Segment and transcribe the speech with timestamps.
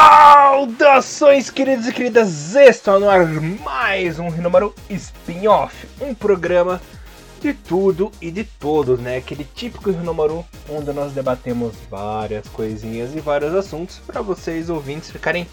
[0.00, 2.56] Saudações, queridos e queridas!
[2.56, 3.26] Está no ar
[3.62, 6.80] mais um Rinomaru Spin-Off, um programa
[7.38, 9.18] de tudo e de todos, né?
[9.18, 15.46] Aquele típico Rinomaru onde nós debatemos várias coisinhas e vários assuntos para vocês ouvintes ficarem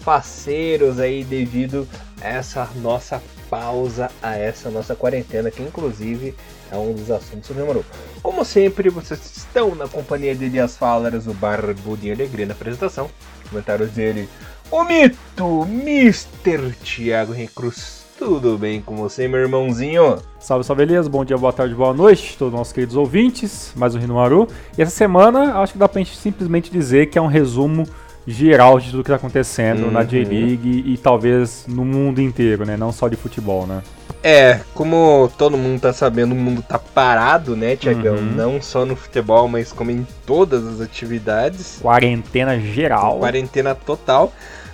[0.00, 1.88] faceiros aí devido
[2.20, 6.34] a essa nossa pausa, a essa nossa quarentena, que inclusive
[6.70, 7.84] é um dos assuntos do Rinomaru.
[8.22, 13.08] Como sempre, vocês estão na companhia de Elias Falaras, o Barbudinho Alegria na apresentação
[13.46, 14.28] comentários dele.
[14.70, 16.72] O mito, Mr.
[16.82, 18.04] Thiago Recruz.
[18.18, 20.16] Tudo bem com você, meu irmãozinho?
[20.40, 21.06] Salve, salve, Elias.
[21.06, 23.72] Bom dia, boa tarde, boa noite, todos os nossos queridos ouvintes.
[23.76, 24.48] Mais um Rinomaru.
[24.76, 27.86] E essa semana, acho que dá pra gente simplesmente dizer que é um resumo
[28.26, 29.90] geral de tudo que tá acontecendo uhum.
[29.90, 32.76] na J-League e talvez no mundo inteiro, né?
[32.76, 33.82] Não só de futebol, né?
[34.28, 38.16] É, como todo mundo tá sabendo, o mundo tá parado, né, Tiagão?
[38.16, 38.32] Uhum.
[38.32, 41.78] Não só no futebol, mas como em todas as atividades.
[41.80, 43.20] Quarentena geral.
[43.20, 44.32] Quarentena total.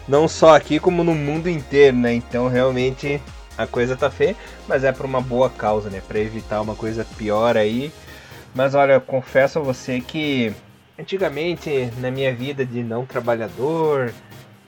[0.09, 2.15] Não só aqui, como no mundo inteiro, né?
[2.15, 3.21] Então, realmente,
[3.59, 4.35] a coisa tá feia,
[4.67, 6.01] mas é por uma boa causa, né?
[6.09, 7.93] Pra evitar uma coisa pior aí.
[8.55, 10.51] Mas olha, eu confesso a você que
[10.99, 14.15] antigamente, na minha vida de não trabalhador,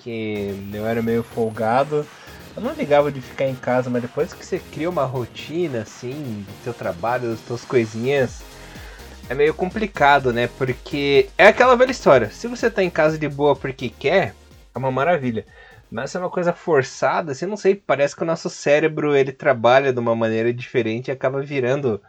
[0.01, 2.07] que eu era meio folgado,
[2.57, 6.47] eu não ligava de ficar em casa, mas depois que você cria uma rotina assim,
[6.47, 8.43] do teu trabalho, das tuas coisinhas,
[9.29, 10.49] é meio complicado, né?
[10.59, 12.31] Porque é aquela velha história.
[12.31, 14.35] Se você tá em casa de boa porque quer,
[14.75, 15.45] é uma maravilha.
[15.91, 19.33] Mas se é uma coisa forçada, assim, não sei, parece que o nosso cérebro ele
[19.33, 22.01] trabalha de uma maneira diferente e acaba virando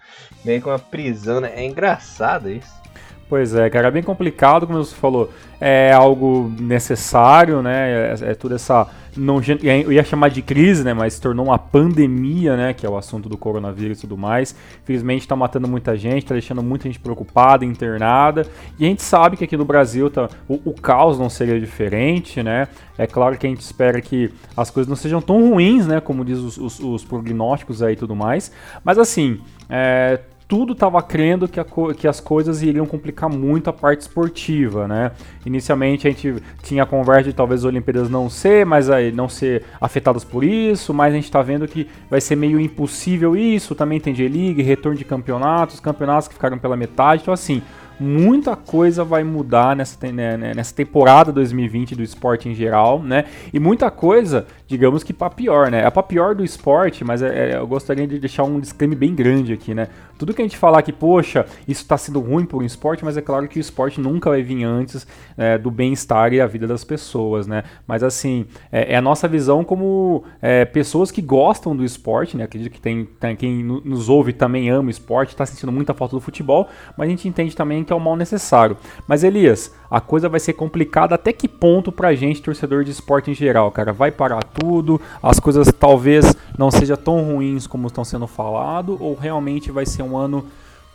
[0.43, 1.53] meio que uma prisão, né?
[1.55, 2.84] É engraçado isso.
[3.27, 5.31] Pois é, cara, é bem complicado, como você falou.
[5.59, 8.13] É algo necessário, né?
[8.13, 8.87] É, é toda essa.
[9.17, 10.93] Não, eu ia chamar de crise, né?
[10.93, 12.73] Mas se tornou uma pandemia, né?
[12.73, 14.55] Que é o assunto do coronavírus e tudo mais.
[14.83, 18.45] Infelizmente está matando muita gente, está deixando muita gente preocupada, internada.
[18.77, 22.43] E a gente sabe que aqui no Brasil tá, o, o caos não seria diferente,
[22.43, 22.67] né?
[22.95, 25.99] É claro que a gente espera que as coisas não sejam tão ruins, né?
[25.99, 28.51] Como diz os, os, os prognósticos aí e tudo mais.
[28.83, 31.59] Mas assim, é, tudo estava crendo que,
[31.97, 35.11] que, as coisas iriam complicar muito a parte esportiva, né?
[35.45, 39.27] Inicialmente a gente tinha a conversa de talvez as Olimpíadas não ser, mas aí não
[39.27, 43.73] ser afetadas por isso, mas a gente está vendo que vai ser meio impossível isso.
[43.73, 47.61] Também tem G-League, retorno de campeonatos, campeonatos que ficaram pela metade, então assim
[47.99, 53.25] muita coisa vai mudar nessa, né, né nessa temporada 2020 do esporte em geral, né?
[53.53, 55.85] E muita coisa, digamos que para pior, né?
[55.85, 59.13] É para pior do esporte, mas é, é, eu gostaria de deixar um disclaimer bem
[59.13, 59.87] grande aqui, né?
[60.17, 63.17] Tudo que a gente falar que, poxa, isso está sendo ruim para o esporte, mas
[63.17, 65.05] é claro que o esporte nunca vai vir antes
[65.37, 67.63] é, do bem-estar e a vida das pessoas, né?
[67.85, 72.45] Mas assim, é, é a nossa visão como é, pessoas que gostam do esporte, né?
[72.45, 76.15] Acredito que tem, tem quem nos ouve também ama o esporte, está sentindo muita falta
[76.15, 78.77] do futebol, mas a gente entende também que é o mal necessário.
[79.07, 83.29] Mas Elias, a coisa vai ser complicada até que ponto pra gente, torcedor de esporte
[83.29, 83.91] em geral, cara?
[83.91, 89.15] Vai parar tudo, as coisas talvez não sejam tão ruins como estão sendo falado, ou
[89.15, 90.45] realmente vai ser um ano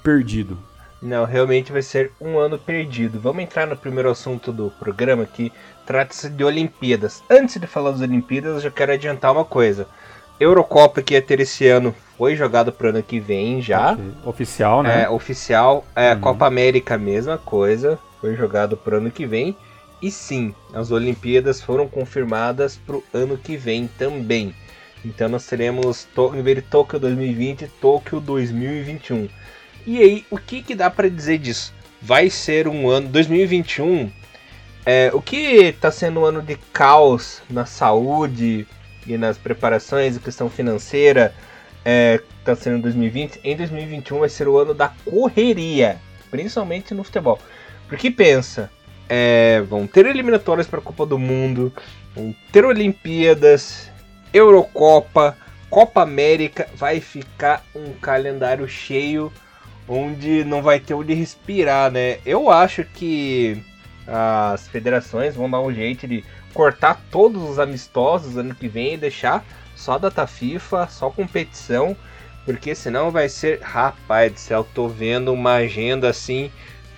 [0.03, 0.57] perdido?
[1.03, 3.19] Não, realmente vai ser um ano perdido.
[3.19, 5.51] Vamos entrar no primeiro assunto do programa que
[5.87, 7.23] trata-se de Olimpíadas.
[7.31, 9.87] Antes de falar das Olimpíadas, eu já quero adiantar uma coisa.
[10.39, 13.97] Eurocopa que ia ter esse ano foi jogado pro ano que vem já.
[14.25, 15.05] Oficial, né?
[15.05, 15.85] É, oficial.
[15.97, 16.21] É, uhum.
[16.21, 17.99] Copa América, mesma coisa.
[18.21, 19.57] Foi jogado pro ano que vem.
[20.03, 24.55] E sim, as Olimpíadas foram confirmadas pro ano que vem também.
[25.05, 29.29] Então nós teremos, Tóquio 2020, Tóquio 2021.
[29.87, 31.75] E aí, o que, que dá para dizer disso?
[32.01, 34.11] Vai ser um ano 2021.
[34.85, 38.67] É, o que está sendo um ano de caos na saúde
[39.07, 41.35] e nas preparações, a questão financeira,
[41.85, 45.99] é, tá sendo 2020, em 2021 vai ser o ano da correria,
[46.31, 47.39] principalmente no futebol.
[47.89, 48.71] Porque pensa,
[49.13, 51.73] é, vão ter eliminatórias para a Copa do Mundo,
[52.15, 53.91] vão ter Olimpíadas,
[54.33, 55.37] Eurocopa,
[55.69, 59.33] Copa América, vai ficar um calendário cheio
[59.89, 62.19] onde não vai ter onde respirar, né?
[62.25, 63.61] Eu acho que
[64.07, 66.25] as federações vão dar um jeito de
[66.55, 71.97] cortar todos os amistosos ano que vem e deixar só data FIFA, só competição,
[72.45, 76.49] porque senão vai ser, rapaz do céu, tô vendo uma agenda assim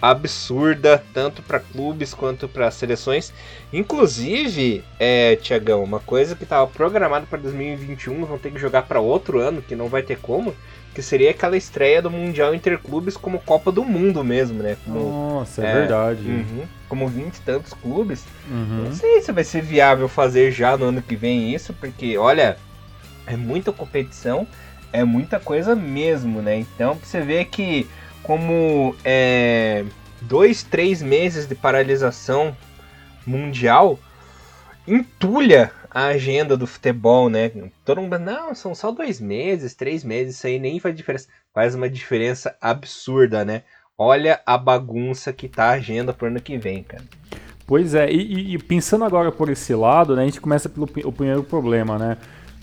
[0.02, 3.32] absurda, tanto para clubes quanto para seleções.
[3.72, 8.98] Inclusive, é, Tiagão, uma coisa que estava programada para 2021, vão ter que jogar para
[8.98, 10.56] outro ano, que não vai ter como,
[10.92, 14.76] que seria aquela estreia do Mundial Interclubes como Copa do Mundo mesmo, né?
[14.84, 16.28] Como, Nossa, é, é verdade.
[16.28, 18.24] Uhum, como 20 e tantos clubes.
[18.50, 18.86] Uhum.
[18.86, 22.56] Não sei se vai ser viável fazer já no ano que vem isso, porque, olha,
[23.24, 24.48] é muita competição,
[24.92, 26.58] é muita coisa mesmo, né?
[26.58, 27.88] Então você vê que
[28.22, 29.84] como é,
[30.20, 32.56] dois, três meses de paralisação
[33.26, 33.98] mundial,
[34.86, 37.50] entulha a agenda do futebol, né?
[37.84, 41.28] Todo mundo, não, são só dois meses, três meses, isso aí nem faz diferença.
[41.52, 43.62] Faz uma diferença absurda, né?
[43.98, 47.04] Olha a bagunça que tá a agenda pro ano que vem, cara.
[47.66, 51.12] Pois é, e, e pensando agora por esse lado, né, a gente começa pelo o
[51.12, 52.16] primeiro problema, né?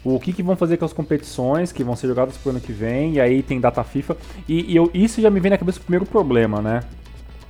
[0.04, 2.72] O que, que vão fazer com as competições que vão ser jogadas pro ano que
[2.72, 4.16] vem, e aí tem data FIFA.
[4.48, 6.82] E, e eu, isso já me vem na cabeça o primeiro problema, né?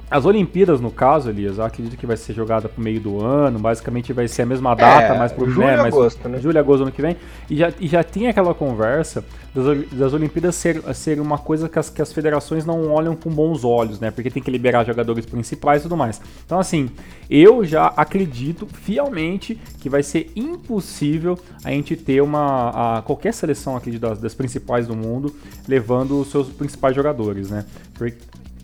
[0.10, 3.60] As Olimpíadas, no caso, Elias, eu acredito que vai ser jogada pro meio do ano,
[3.60, 6.40] basicamente vai ser a mesma data, é, mas pro julho né, e agosto, né?
[6.40, 7.16] Julho agosto do ano que vem.
[7.48, 9.24] E já, e já tem aquela conversa
[9.54, 13.30] das, das Olimpíadas ser, ser uma coisa que as, que as federações não olham com
[13.30, 14.10] bons olhos, né?
[14.10, 16.20] Porque tem que liberar jogadores principais e tudo mais.
[16.44, 16.90] Então, assim,
[17.30, 22.98] eu já acredito fielmente que vai ser impossível a gente ter uma.
[22.98, 25.36] A, qualquer seleção aqui das, das principais do mundo
[25.68, 27.64] levando os seus principais jogadores, né?
[27.94, 28.18] Porque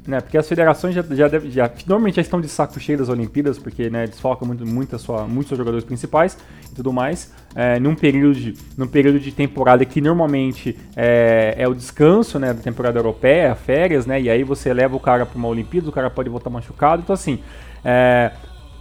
[0.07, 3.10] né, porque as federações já, já, deve, já normalmente já estão de saco cheio das
[3.10, 6.38] Olimpíadas, porque né, desfalcam muito, muito, sua, muitos seus jogadores principais
[6.72, 7.34] e tudo mais.
[7.56, 12.54] É, num, período de, num período de temporada que normalmente é, é o descanso né,
[12.54, 14.22] da temporada europeia, férias, né?
[14.22, 17.01] E aí você leva o cara para uma Olimpíada, o cara pode voltar machucado.
[17.01, 17.40] Então, assim,
[17.84, 18.31] é,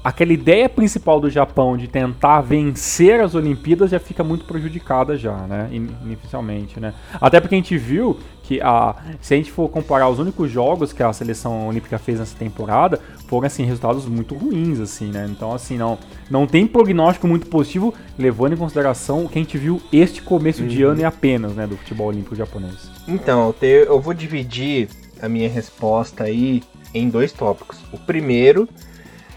[0.05, 5.35] aquela ideia principal do Japão de tentar vencer as Olimpíadas já fica muito prejudicada já,
[5.47, 6.93] né, inicialmente, né.
[7.19, 10.93] Até porque a gente viu que a, se a gente for comparar os únicos jogos
[10.93, 15.27] que a seleção olímpica fez nessa temporada, foram assim resultados muito ruins assim, né?
[15.29, 15.99] Então assim, não
[16.31, 20.63] não tem prognóstico muito positivo levando em consideração o que a gente viu este começo
[20.63, 20.69] uhum.
[20.69, 22.91] de ano e apenas, né, do futebol olímpico japonês.
[23.09, 24.89] Então, eu vou dividir
[25.21, 26.63] a minha resposta aí
[26.93, 27.79] em dois tópicos.
[27.93, 28.69] O primeiro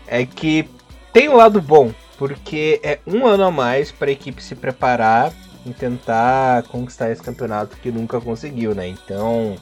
[0.06, 0.68] é que
[1.12, 5.33] tem um lado bom, porque é um ano a mais para a equipe se preparar
[5.69, 8.88] e tentar conquistar esse campeonato que nunca conseguiu, né?
[8.88, 9.56] Então,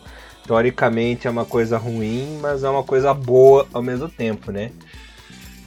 [0.45, 4.71] teoricamente é uma coisa ruim, mas é uma coisa boa ao mesmo tempo, né?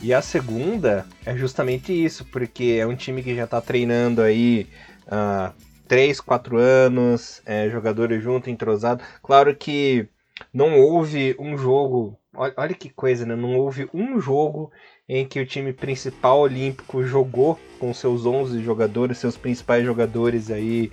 [0.00, 4.68] E a segunda é justamente isso, porque é um time que já está treinando aí
[5.06, 5.52] uh,
[5.88, 9.04] 3, 4 anos, é, jogadores juntos, entrosados.
[9.22, 10.08] Claro que
[10.52, 13.34] não houve um jogo Olha que coisa, né?
[13.34, 14.70] Não houve um jogo
[15.08, 20.92] em que o time principal olímpico jogou com seus 11 jogadores, seus principais jogadores aí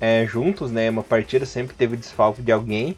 [0.00, 0.88] é, juntos, né?
[0.88, 2.96] Uma partida sempre teve desfalque de alguém.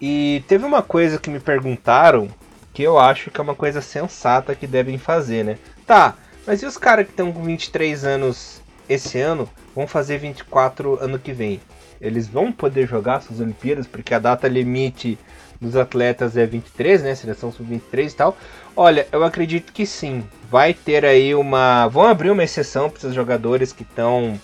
[0.00, 2.28] E teve uma coisa que me perguntaram
[2.72, 5.58] que eu acho que é uma coisa sensata que devem fazer, né?
[5.86, 6.16] Tá,
[6.46, 11.18] mas e os caras que estão com 23 anos esse ano vão fazer 24 ano
[11.18, 11.60] que vem?
[12.00, 15.18] Eles vão poder jogar suas Olimpíadas porque a data limite
[15.64, 17.14] dos atletas é 23, né?
[17.14, 18.36] Seleção sub-23 e tal.
[18.76, 20.24] Olha, eu acredito que sim.
[20.50, 21.88] Vai ter aí uma.
[21.88, 24.38] Vão abrir uma exceção para esses jogadores que estão.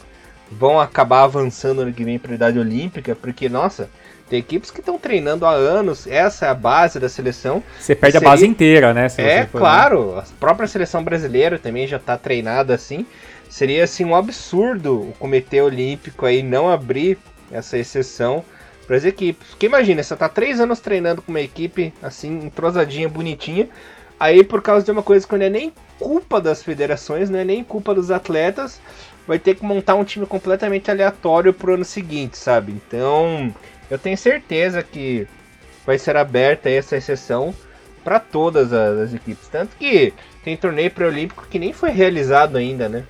[0.51, 3.89] Vão acabar avançando no que vem para a idade olímpica, porque, nossa,
[4.29, 7.63] tem equipes que estão treinando há anos, essa é a base da seleção.
[7.79, 8.29] Você perde seria...
[8.29, 9.09] a base inteira, né?
[9.19, 10.19] é, claro.
[10.19, 13.05] A própria seleção brasileira também já está treinada assim.
[13.49, 17.19] Seria assim um absurdo o Comitê Olímpico aí não abrir
[17.51, 18.45] essa exceção
[18.91, 19.51] para as equipes.
[19.51, 23.69] Porque imagina, você tá três anos treinando com uma equipe assim, entrosadinha, bonitinha.
[24.19, 27.45] Aí, por causa de uma coisa que não é nem culpa das federações, não é
[27.45, 28.81] nem culpa dos atletas,
[29.29, 32.73] vai ter que montar um time completamente aleatório pro ano seguinte, sabe?
[32.73, 33.55] Então,
[33.89, 35.25] eu tenho certeza que
[35.87, 37.55] vai ser aberta essa exceção
[38.03, 39.47] para todas as, as, equipes.
[39.47, 40.13] Tanto que
[40.43, 43.05] tem torneio pré-olímpico que nem foi realizado ainda, né?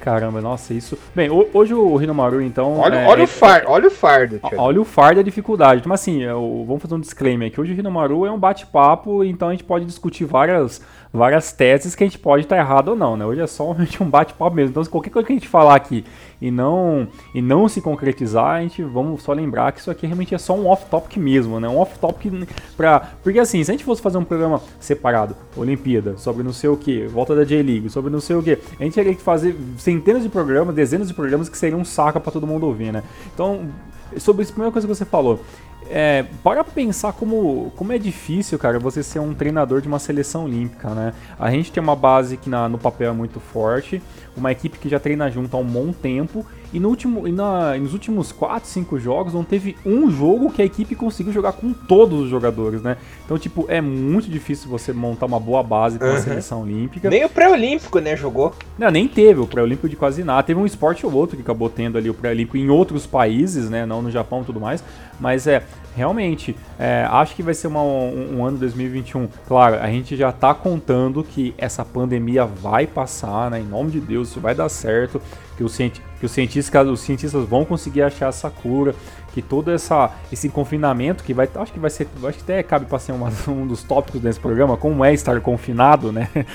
[0.00, 0.96] Caramba, nossa, isso.
[1.14, 2.78] Bem, hoje o Rinomaru, então.
[2.78, 4.40] Olha, é, olha, é, o, far, olha o fardo.
[4.56, 5.80] Olha o fardo da dificuldade.
[5.80, 7.60] Então, assim, eu, vamos fazer um disclaimer aqui.
[7.60, 10.80] Hoje o Rinomaru é um bate-papo, então a gente pode discutir várias
[11.12, 13.24] várias teses que a gente pode estar errado ou não, né?
[13.24, 14.70] Hoje é só um bate-papo mesmo.
[14.70, 16.04] Então, se qualquer coisa que a gente falar aqui
[16.40, 20.34] e não e não se concretizar, a gente vamos só lembrar que isso aqui realmente
[20.34, 21.68] é só um off-topic mesmo, né?
[21.68, 26.42] Um off-topic para porque assim, se a gente fosse fazer um programa separado, Olimpíada, sobre
[26.42, 29.14] não sei o que, volta da J-League, sobre não sei o que, a gente teria
[29.14, 32.66] que fazer centenas de programas, dezenas de programas que seriam um saco para todo mundo
[32.66, 33.02] ouvir, né?
[33.34, 33.68] Então,
[34.16, 35.40] sobre a primeira coisa que você falou,
[35.86, 40.44] é, para pensar como, como é difícil, cara, você ser um treinador de uma seleção
[40.44, 41.14] olímpica, né?
[41.38, 44.02] A gente tem uma base que na, no papel é muito forte,
[44.38, 47.76] uma equipe que já treina junto há um bom tempo e, no último, e na,
[47.78, 51.72] nos últimos 4, 5 jogos não teve um jogo que a equipe conseguiu jogar com
[51.72, 52.98] todos os jogadores, né?
[53.24, 56.14] Então, tipo, é muito difícil você montar uma boa base para uhum.
[56.14, 57.08] a seleção olímpica.
[57.08, 58.54] Nem o pré-olímpico, né, jogou?
[58.78, 60.42] Não, nem teve o pré-olímpico de quase nada.
[60.42, 63.86] Teve um esporte ou outro que acabou tendo ali o pré-olímpico em outros países, né?
[63.86, 64.84] Não no Japão e tudo mais.
[65.18, 65.62] Mas é,
[65.96, 69.28] realmente, é, acho que vai ser uma, um, um, ano 2021.
[69.46, 73.60] Claro, a gente já está contando que essa pandemia vai passar, né?
[73.60, 75.20] Em nome de Deus, isso vai dar certo.
[75.56, 78.94] Que, o, que os, cientistas, os cientistas vão conseguir achar essa cura.
[79.32, 81.48] Que todo essa, esse confinamento que vai.
[81.54, 82.08] Acho que vai ser.
[82.24, 85.40] Acho que até cabe para ser uma, um dos tópicos desse programa, como é estar
[85.40, 86.28] confinado, né?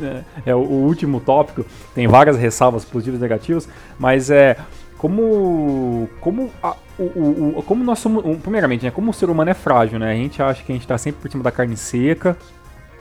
[0.00, 1.64] é, é o, o, último tópico,
[1.94, 4.56] tem várias ressalvas positivas e negativas, mas é
[4.98, 9.50] como como a, o, o, o, como nós somos, primeiramente, né, como o ser humano
[9.50, 10.12] é frágil, né?
[10.12, 12.36] A gente acha que a gente está sempre por cima da carne seca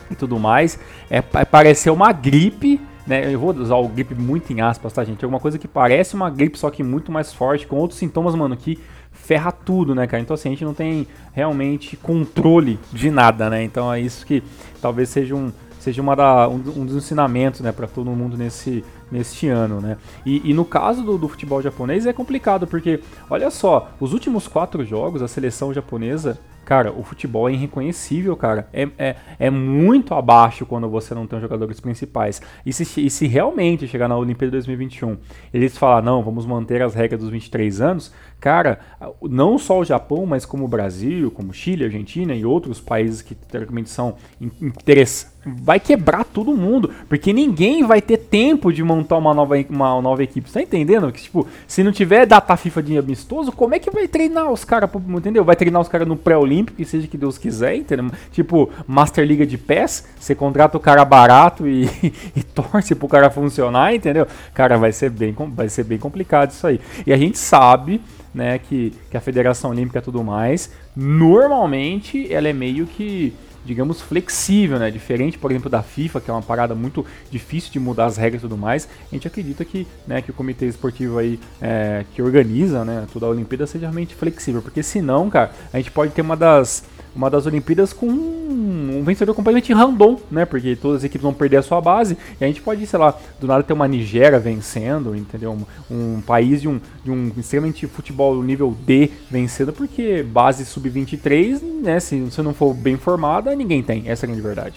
[0.10, 0.80] e tudo mais.
[1.10, 3.34] É, é parecer uma gripe, né?
[3.34, 5.24] Eu vou usar o gripe muito em aspas, tá, gente?
[5.24, 8.56] Alguma coisa que parece uma gripe, só que muito mais forte, com outros sintomas, mano,
[8.56, 8.80] que
[9.12, 10.22] ferra tudo, né, cara?
[10.22, 13.64] Então assim, a gente não tem realmente controle de nada, né?
[13.64, 14.44] Então é isso que
[14.82, 18.86] talvez seja um seja uma da, um, um dos ensinamentos, né, para todo mundo nesse
[19.12, 19.98] neste ano, né?
[20.26, 24.48] E, e no caso do, do, futebol japonês é complicado porque, olha só, os últimos
[24.48, 26.40] quatro jogos a seleção japonesa
[26.74, 28.68] Cara, o futebol é irreconhecível, cara.
[28.74, 32.42] É, é, é muito abaixo quando você não tem os jogadores principais.
[32.66, 35.16] E se, e se realmente chegar na Olimpíada 2021
[35.54, 38.12] eles falar, não, vamos manter as regras dos 23 anos,
[38.44, 38.78] cara,
[39.22, 43.34] não só o Japão, mas como o Brasil, como Chile, Argentina e outros países que
[43.34, 44.18] teoricamente são
[44.62, 50.02] interessantes vai quebrar todo mundo, porque ninguém vai ter tempo de montar uma nova, uma
[50.02, 50.50] nova equipe.
[50.50, 51.12] Você tá entendendo?
[51.12, 54.64] Que, tipo, se não tiver data FIFA de amistoso, como é que vai treinar os
[54.64, 55.44] caras, entendeu?
[55.44, 58.10] Vai treinar os caras no pré-olímpico, seja que Deus quiser, entendeu?
[58.32, 61.86] Tipo, Master Liga de PES, você contrata o cara barato e,
[62.36, 64.28] e torce pro cara funcionar, entendeu?
[64.54, 66.80] Cara, vai ser bem, vai ser bem complicado isso aí.
[67.06, 68.02] E a gente sabe
[68.34, 73.34] né, que, que a Federação Olímpica e tudo mais, normalmente ela é meio que
[73.66, 74.92] digamos, flexível, né?
[74.92, 78.42] Diferente, por exemplo, da FIFA, que é uma parada muito difícil de mudar as regras
[78.42, 78.88] e tudo mais.
[79.12, 83.26] A gente acredita que, né, que o comitê esportivo aí é, que organiza, né, toda
[83.26, 86.84] a Olimpíada seja realmente flexível, porque senão, cara, a gente pode ter uma das
[87.16, 90.46] uma das Olimpíadas com um vencedor completamente random, né?
[90.46, 93.18] Porque todas as equipes vão perder a sua base e a gente pode, sei lá,
[93.40, 95.58] do nada ter uma Nigéria vencendo, entendeu?
[95.92, 101.62] Um, um país de um, de um extremamente futebol nível D vencendo, porque base sub-23,
[101.82, 102.00] né?
[102.00, 104.04] Se você não for bem formada, ninguém tem.
[104.08, 104.76] Essa é a grande verdade.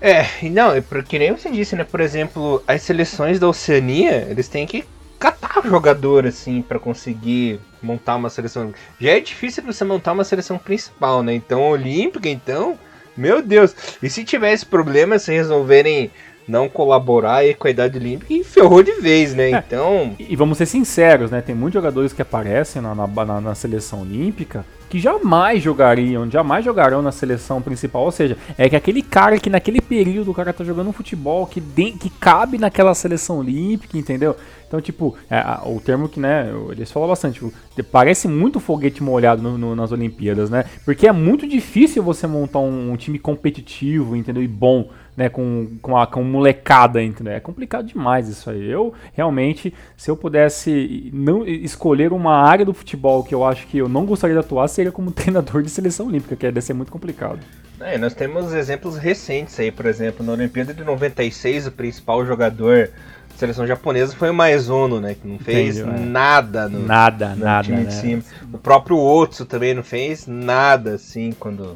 [0.00, 1.84] É, não, é porque nem você disse, né?
[1.84, 4.84] Por exemplo, as seleções da Oceania, eles têm que
[5.18, 8.72] catar jogador assim para conseguir montar uma seleção.
[9.00, 11.34] Já é difícil você montar uma seleção principal, né?
[11.34, 12.78] Então, olímpica, então,
[13.16, 13.74] meu Deus.
[14.02, 16.10] E se tivesse problema se resolverem
[16.48, 19.50] não colaborar com a idade olímpica e ferrou de vez, né?
[19.52, 20.16] É, então.
[20.18, 21.40] E vamos ser sinceros, né?
[21.40, 27.00] Tem muitos jogadores que aparecem na, na, na, seleção olímpica que jamais jogariam, jamais jogarão
[27.00, 28.02] na seleção principal.
[28.02, 31.46] Ou seja, é que aquele cara que naquele período o cara tá jogando um futebol
[31.46, 34.36] que, de, que cabe naquela seleção olímpica, entendeu?
[34.66, 37.52] Então, tipo, é, o termo que, né, eles falam bastante, tipo,
[37.90, 40.64] parece muito foguete molhado no, no, nas Olimpíadas, né?
[40.84, 44.42] Porque é muito difícil você montar um, um time competitivo, entendeu?
[44.42, 44.88] E bom,
[45.20, 47.34] né, com, com, a, com molecada, entendeu?
[47.34, 48.70] É complicado demais isso aí.
[48.70, 53.76] Eu, realmente, se eu pudesse não escolher uma área do futebol que eu acho que
[53.76, 56.90] eu não gostaria de atuar, seria como treinador de seleção olímpica, que deve ser muito
[56.90, 57.38] complicado.
[57.82, 62.88] É, nós temos exemplos recentes aí, por exemplo, na Olimpíada de 96, o principal jogador
[63.36, 65.14] seleção japonesa foi o Maezono, né?
[65.14, 66.06] Que não fez Entendi, é.
[66.06, 67.90] nada no, nada, no nada, time de né?
[67.90, 68.22] cima.
[68.54, 71.74] O próprio Otsu também não fez nada, assim, quando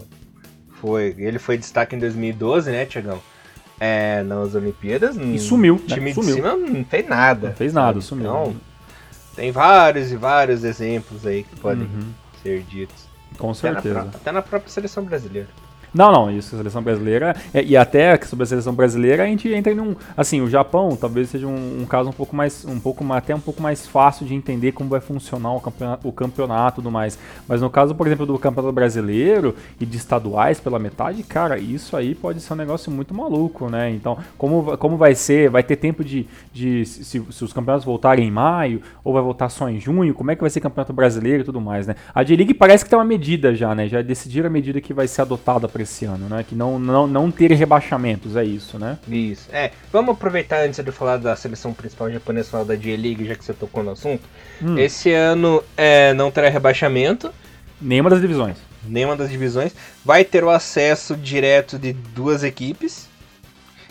[0.81, 1.15] foi.
[1.19, 3.21] Ele foi destaque em 2012, né, Tiagão?
[3.85, 5.17] É, nas Olimpíadas.
[5.17, 5.75] E sumiu.
[5.75, 5.85] O né?
[5.87, 6.09] time né?
[6.09, 6.35] de sumiu.
[6.37, 7.49] cima não fez nada.
[7.49, 8.05] Não fez nada, sabe?
[8.05, 8.31] sumiu.
[8.31, 8.57] Então,
[9.37, 12.13] tem vários e vários exemplos aí que podem uhum.
[12.43, 13.05] ser ditos.
[13.37, 14.01] Com certeza.
[14.01, 15.49] Até na, até na própria seleção brasileira.
[15.95, 17.37] Não, não, isso, a seleção brasileira.
[17.55, 19.95] É, e até sobre a seleção brasileira, a gente entra em um.
[20.17, 22.65] Assim, o Japão talvez seja um, um, caso um pouco mais.
[22.65, 26.13] um pouco até um pouco mais fácil de entender como vai funcionar o campeonato, o
[26.13, 27.17] campeonato e tudo mais.
[27.47, 31.97] Mas no caso, por exemplo, do campeonato brasileiro e de estaduais pela metade, cara, isso
[31.97, 33.91] aí pode ser um negócio muito maluco, né?
[33.91, 35.49] Então, como, como vai ser?
[35.49, 36.27] Vai ter tempo de.
[36.53, 40.13] de se, se os campeonatos voltarem em maio, ou vai voltar só em junho?
[40.13, 41.95] Como é que vai ser o campeonato brasileiro e tudo mais, né?
[42.13, 43.87] A J-League parece que tem uma medida já, né?
[43.87, 46.45] Já decidiram a medida que vai ser adotada para esse ano, né?
[46.47, 48.99] Que não, não, não ter rebaixamentos, é isso, né?
[49.09, 49.49] Isso.
[49.53, 53.45] É, vamos aproveitar antes de falar da seleção principal japonesa, falar da J-League, já que
[53.45, 54.23] você tocou no assunto.
[54.63, 54.77] Hum.
[54.79, 57.33] Esse ano é, não terá rebaixamento.
[57.81, 58.57] Nenhuma das divisões.
[58.87, 59.73] Nenhuma das divisões.
[60.05, 63.09] Vai ter o acesso direto de duas equipes.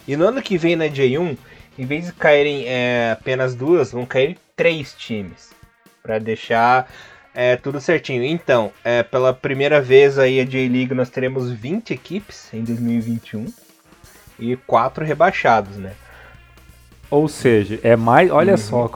[0.07, 1.37] E no ano que vem na J1,
[1.77, 5.51] em vez de caírem é, apenas duas, vão cair três times.
[6.01, 6.87] para deixar
[7.33, 8.23] é, tudo certinho.
[8.23, 13.45] Então, é, pela primeira vez aí a J-League nós teremos 20 equipes em 2021
[14.39, 15.93] e 4 rebaixados, né?
[17.09, 18.31] Ou seja, é mais.
[18.31, 18.57] Olha uhum.
[18.57, 18.91] só.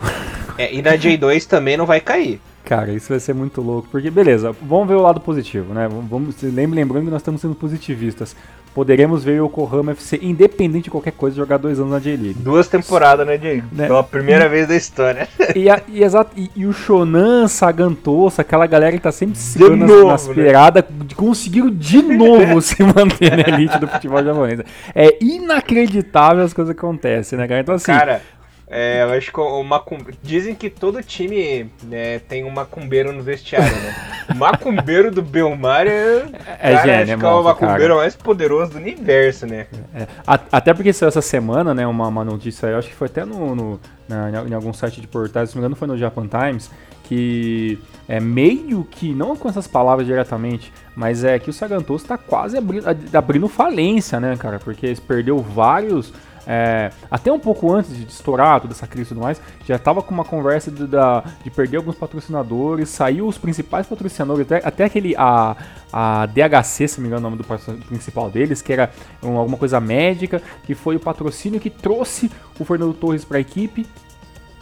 [0.58, 2.42] É, e na J2 também não vai cair.
[2.66, 3.88] Cara, isso vai ser muito louco.
[3.90, 5.88] Porque, beleza, vamos ver o lado positivo, né?
[5.88, 8.36] Vamos, lembrando que nós estamos sendo positivistas.
[8.78, 12.38] Poderemos ver o Yokohama FC, independente de qualquer coisa, jogar dois anos na J-League.
[12.38, 13.66] Duas temporadas, né, Diego?
[13.72, 13.88] Né?
[13.88, 15.28] Pela primeira e, vez da história.
[15.56, 20.06] E, a, e, exato, e, e, o Shonan, Sagantoso, aquela galera que tá sempre segurando
[20.06, 21.08] nas, nas peiradas, né?
[21.16, 24.60] conseguiram de novo se manter na elite do futebol japonês.
[24.94, 27.62] É inacreditável as coisas que acontecem, né, cara?
[27.62, 28.22] Então, assim, cara,
[28.70, 30.18] é, eu acho que o macumbeiro.
[30.22, 33.96] Dizem que todo time né, tem um macumbeiro no vestiário, né?
[34.30, 36.26] O macumbeiro do Belmar é.
[36.60, 37.96] É cara, gênio, acho é que é o macumbeiro cara.
[37.96, 39.68] mais poderoso do universo, né?
[39.96, 43.24] É, até porque essa semana, né, uma, uma notícia aí, eu acho que foi até
[43.24, 46.28] no, no na, em algum site de portais, se não me engano, foi no Japan
[46.28, 46.70] Times,
[47.04, 52.18] que é meio que, não com essas palavras diretamente, mas é que o Sagantoso está
[52.18, 54.60] quase abrindo, abrindo falência, né, cara?
[54.60, 56.12] Porque eles perdeu vários
[56.48, 60.02] é, até um pouco antes de estourar toda essa crise e tudo mais, já estava
[60.02, 64.84] com uma conversa de, da, de perder alguns patrocinadores, saiu os principais patrocinadores, até, até
[64.86, 65.58] aquele, a,
[65.92, 68.90] a DHC, se não me engano o nome do principal deles, que era
[69.22, 73.42] um, alguma coisa médica, que foi o patrocínio que trouxe o Fernando Torres para a
[73.42, 73.86] equipe,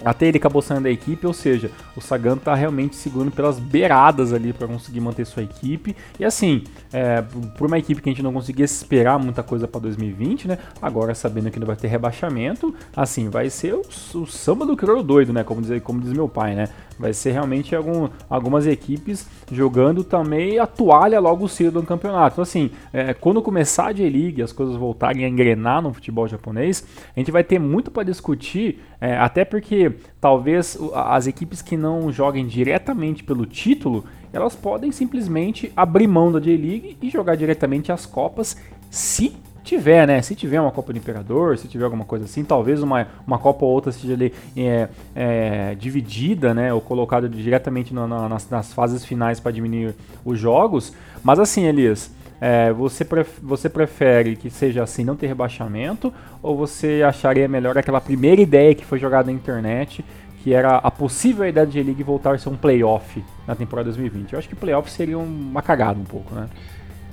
[0.06, 4.32] até ele acabou saindo da equipe, ou seja, o Sagan tá realmente segurando pelas beiradas
[4.32, 5.96] ali para conseguir manter sua equipe.
[6.20, 7.22] E assim, é,
[7.58, 10.58] por uma equipe que a gente não conseguia esperar muita coisa para 2020, né?
[10.82, 13.82] Agora sabendo que não vai ter rebaixamento, assim, vai ser o,
[14.20, 15.44] o samba do crioulo doido, né?
[15.44, 16.70] Como diz, como diz meu pai, né?
[16.98, 22.36] Vai ser realmente algum, algumas equipes jogando também a toalha logo cedo no campeonato.
[22.36, 26.86] Então, assim, é, quando começar a J-League as coisas voltarem a engrenar no futebol japonês,
[27.16, 32.12] a gente vai ter muito para discutir, é, até porque talvez as equipes que não
[32.12, 38.06] joguem diretamente pelo título, elas podem simplesmente abrir mão da J-League e jogar diretamente as
[38.06, 38.58] Copas
[38.90, 39.36] se
[39.66, 40.22] tiver, né?
[40.22, 43.66] Se tiver uma Copa do Imperador, se tiver alguma coisa assim, talvez uma, uma Copa
[43.66, 46.74] ou outra seja ali é, é, dividida, né?
[46.74, 50.94] Ou colocada diretamente na, na, nas, nas, fases finais para diminuir os jogos.
[51.24, 56.56] Mas assim, Elias, é, você, pref você prefere que seja assim, não ter rebaixamento, ou
[56.56, 60.06] você acharia melhor aquela primeira ideia que foi jogada na internet,
[60.44, 64.34] que era a possível de G-League voltar a ser um playoff na temporada 2020?
[64.34, 66.48] Eu acho que playoff seria uma cagada um pouco, né?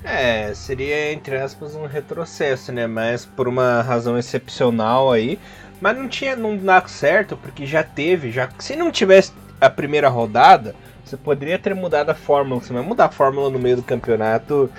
[0.03, 2.87] É, seria, entre aspas, um retrocesso, né?
[2.87, 5.39] Mas por uma razão excepcional aí.
[5.79, 8.49] Mas não tinha, não dá certo, porque já teve, já.
[8.59, 12.61] Se não tivesse a primeira rodada, você poderia ter mudado a fórmula.
[12.61, 14.69] Você vai mudar a fórmula no meio do campeonato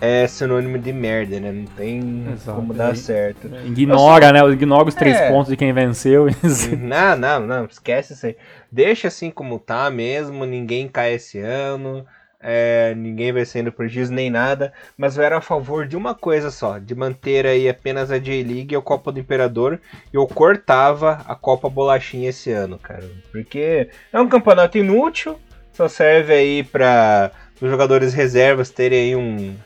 [0.00, 1.50] é sinônimo de merda, né?
[1.50, 2.56] Não tem Exato.
[2.56, 3.48] como dar certo.
[3.66, 4.52] Ignora, assim, né?
[4.52, 5.28] Ignora os três é.
[5.28, 6.26] pontos de quem venceu.
[6.78, 7.64] não, não, não.
[7.64, 8.36] Esquece isso aí.
[8.70, 10.44] Deixa assim como tá mesmo.
[10.44, 12.06] Ninguém cai esse ano
[12.40, 16.50] é, ninguém vai sendo prejuízo nem nada, mas eu era a favor de uma coisa
[16.50, 19.80] só, de manter aí apenas a J-League e a Copa do Imperador.
[20.12, 25.38] Eu cortava a Copa Bolachinha esse ano, cara, porque é um campeonato inútil,
[25.72, 29.56] só serve aí para os jogadores reservas terem aí um,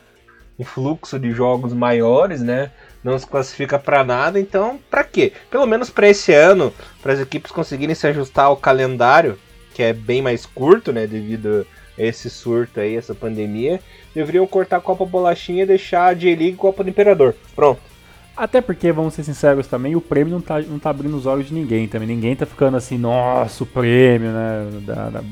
[0.59, 2.71] um fluxo de jogos maiores, né?
[3.05, 5.33] Não se classifica para nada, então para quê?
[5.51, 9.39] Pelo menos para esse ano, para as equipes conseguirem se ajustar ao calendário,
[9.75, 13.81] que é bem mais curto, né, devido esse surto aí, essa pandemia,
[14.15, 17.35] deveriam cortar a Copa Bolachinha e deixar a J-League Copa do Imperador.
[17.55, 17.81] Pronto.
[18.37, 21.49] Até porque, vamos ser sinceros também, o prêmio não tá, não tá abrindo os olhos
[21.49, 22.09] de ninguém também.
[22.09, 24.81] Ninguém tá ficando assim, nossa, o prêmio, né?
[24.87, 25.23] Da, da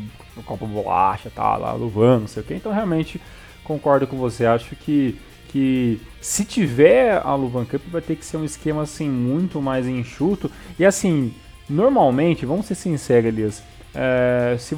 [0.44, 2.54] Copa Bolacha, tá lá, Luvan, não sei o quê.
[2.54, 3.20] Então, realmente,
[3.64, 4.44] concordo com você.
[4.44, 5.18] Acho que,
[5.48, 9.86] que se tiver a Luvan Cup, vai ter que ser um esquema assim, muito mais
[9.86, 10.50] enxuto.
[10.78, 11.32] E assim,
[11.68, 13.62] normalmente, vamos ser sinceros, Elias,
[13.94, 14.76] é, se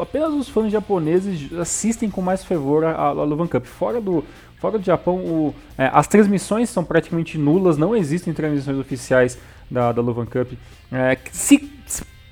[0.00, 3.64] apenas os fãs japoneses assistem com mais fervor a, a Luvan Cup.
[3.64, 4.24] Fora do,
[4.58, 9.38] fora do Japão, o, é, as transmissões são praticamente nulas, não existem transmissões oficiais
[9.70, 10.52] da, da Luvan Cup.
[10.90, 11.58] É, se,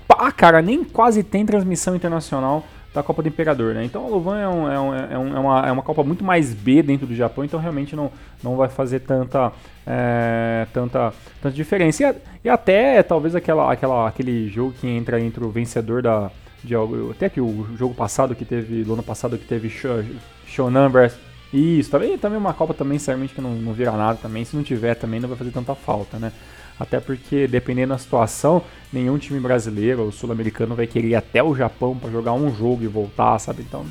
[0.06, 3.84] pá, cara, nem quase tem transmissão internacional da Copa do Imperador, né?
[3.84, 6.54] Então a Louvain é, é, um, é, um, é, uma, é uma Copa muito mais
[6.54, 8.10] B dentro do Japão, então realmente não,
[8.42, 9.52] não vai fazer tanta,
[9.86, 12.02] é, tanta, tanta diferença.
[12.02, 16.30] E, e, até talvez aquela, aquela, aquele jogo que entra entre o vencedor da.
[16.64, 16.74] De,
[17.10, 19.70] até que o jogo passado que teve, do ano passado que teve
[20.46, 21.20] Shonan versus.
[21.52, 24.44] Isso, também, também uma Copa também, sinceramente, que não, não vira nada também.
[24.44, 26.32] Se não tiver também, não vai fazer tanta falta, né?
[26.78, 28.62] Até porque dependendo da situação,
[28.92, 32.82] nenhum time brasileiro ou sul-americano vai querer ir até o Japão para jogar um jogo
[32.82, 33.62] e voltar, sabe?
[33.62, 33.84] Então,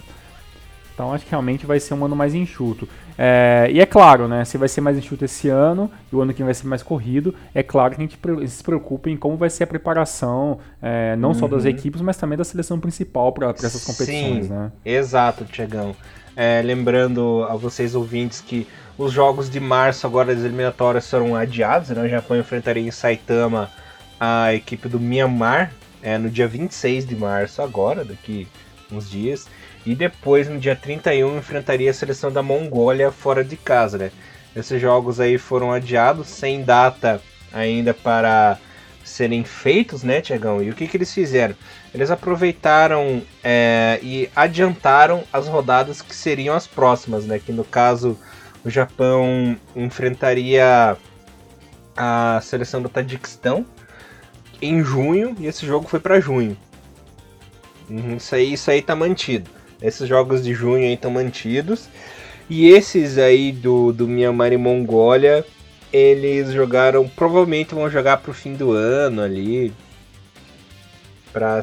[0.94, 2.88] então acho que realmente vai ser um ano mais enxuto.
[3.18, 4.46] É, e é claro, né?
[4.46, 7.36] Se vai ser mais enxuto esse ano e o ano que vai ser mais corrido,
[7.54, 11.30] é claro que a gente se preocupa em como vai ser a preparação, é, não
[11.30, 11.36] uhum.
[11.36, 11.70] só das uhum.
[11.70, 14.72] equipes, mas também da seleção principal para essas competições, Sim, né?
[14.86, 15.96] Exato, Tiagão.
[16.36, 21.90] É, lembrando a vocês ouvintes que os jogos de março agora das eliminatórias serão adiados,
[21.90, 22.02] né?
[22.02, 23.70] O Japão enfrentaria em Saitama
[24.20, 28.48] a equipe do Myanmar é, no dia 26 de março, agora, daqui
[28.92, 29.48] uns dias.
[29.86, 34.12] E depois, no dia 31, enfrentaria a seleção da Mongólia fora de casa, né?
[34.56, 37.22] Esses jogos aí foram adiados sem data
[37.54, 38.58] ainda para
[39.04, 40.62] serem feitos, né, Tiagão?
[40.62, 41.56] E o que, que eles fizeram?
[41.94, 47.40] Eles aproveitaram é, e adiantaram as rodadas que seriam as próximas, né?
[47.40, 48.18] Que no caso
[48.68, 50.98] o Japão enfrentaria
[51.96, 53.66] a seleção do Tadiquistão
[54.62, 56.58] em junho e esse jogo foi para junho.
[57.90, 59.50] Uhum, isso aí, isso aí tá mantido.
[59.82, 61.88] Esses jogos de junho aí estão mantidos.
[62.50, 65.46] E esses aí do, do Myanmar e Mongólia,
[65.94, 69.74] eles jogaram, provavelmente vão jogar pro fim do ano ali,
[71.32, 71.62] para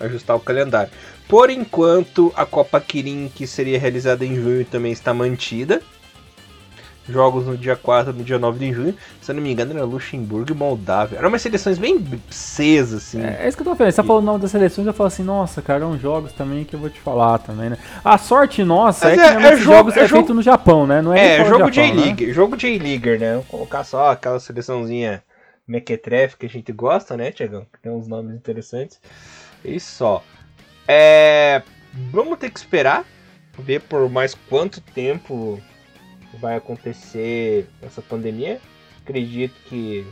[0.00, 0.90] ajustar o calendário.
[1.28, 5.80] Por enquanto, a Copa Kirin, que seria realizada em junho, também está mantida
[7.08, 8.94] jogos no dia 4 no dia 9 de junho.
[9.20, 11.18] Se eu não me engano, era Luxemburgo e Moldávia.
[11.18, 13.22] Eram umas seleções bem cesas, assim.
[13.22, 13.92] É, é isso que eu tô falando.
[13.92, 16.64] Você tá falando o nome das seleções, eu falo assim, nossa, cara, são jogos também
[16.64, 17.78] que eu vou te falar também, né?
[18.04, 20.42] A sorte nossa Mas é, é que é, jogo, jogos é, é jogo, feito no
[20.42, 21.02] Japão, né?
[21.02, 22.32] Não é, é jogo J-League, né?
[22.32, 23.34] jogo J-Leaguer, né?
[23.34, 25.22] Vou colocar só aquela seleçãozinha
[25.66, 27.66] mequetrefe que a gente gosta, né, Tiagão?
[27.82, 29.00] Tem uns nomes interessantes.
[29.64, 30.22] E só.
[30.86, 31.62] É...
[32.12, 33.04] Vamos ter que esperar
[33.58, 35.60] ver por mais quanto tempo
[36.38, 38.60] vai acontecer essa pandemia.
[39.02, 40.06] Acredito que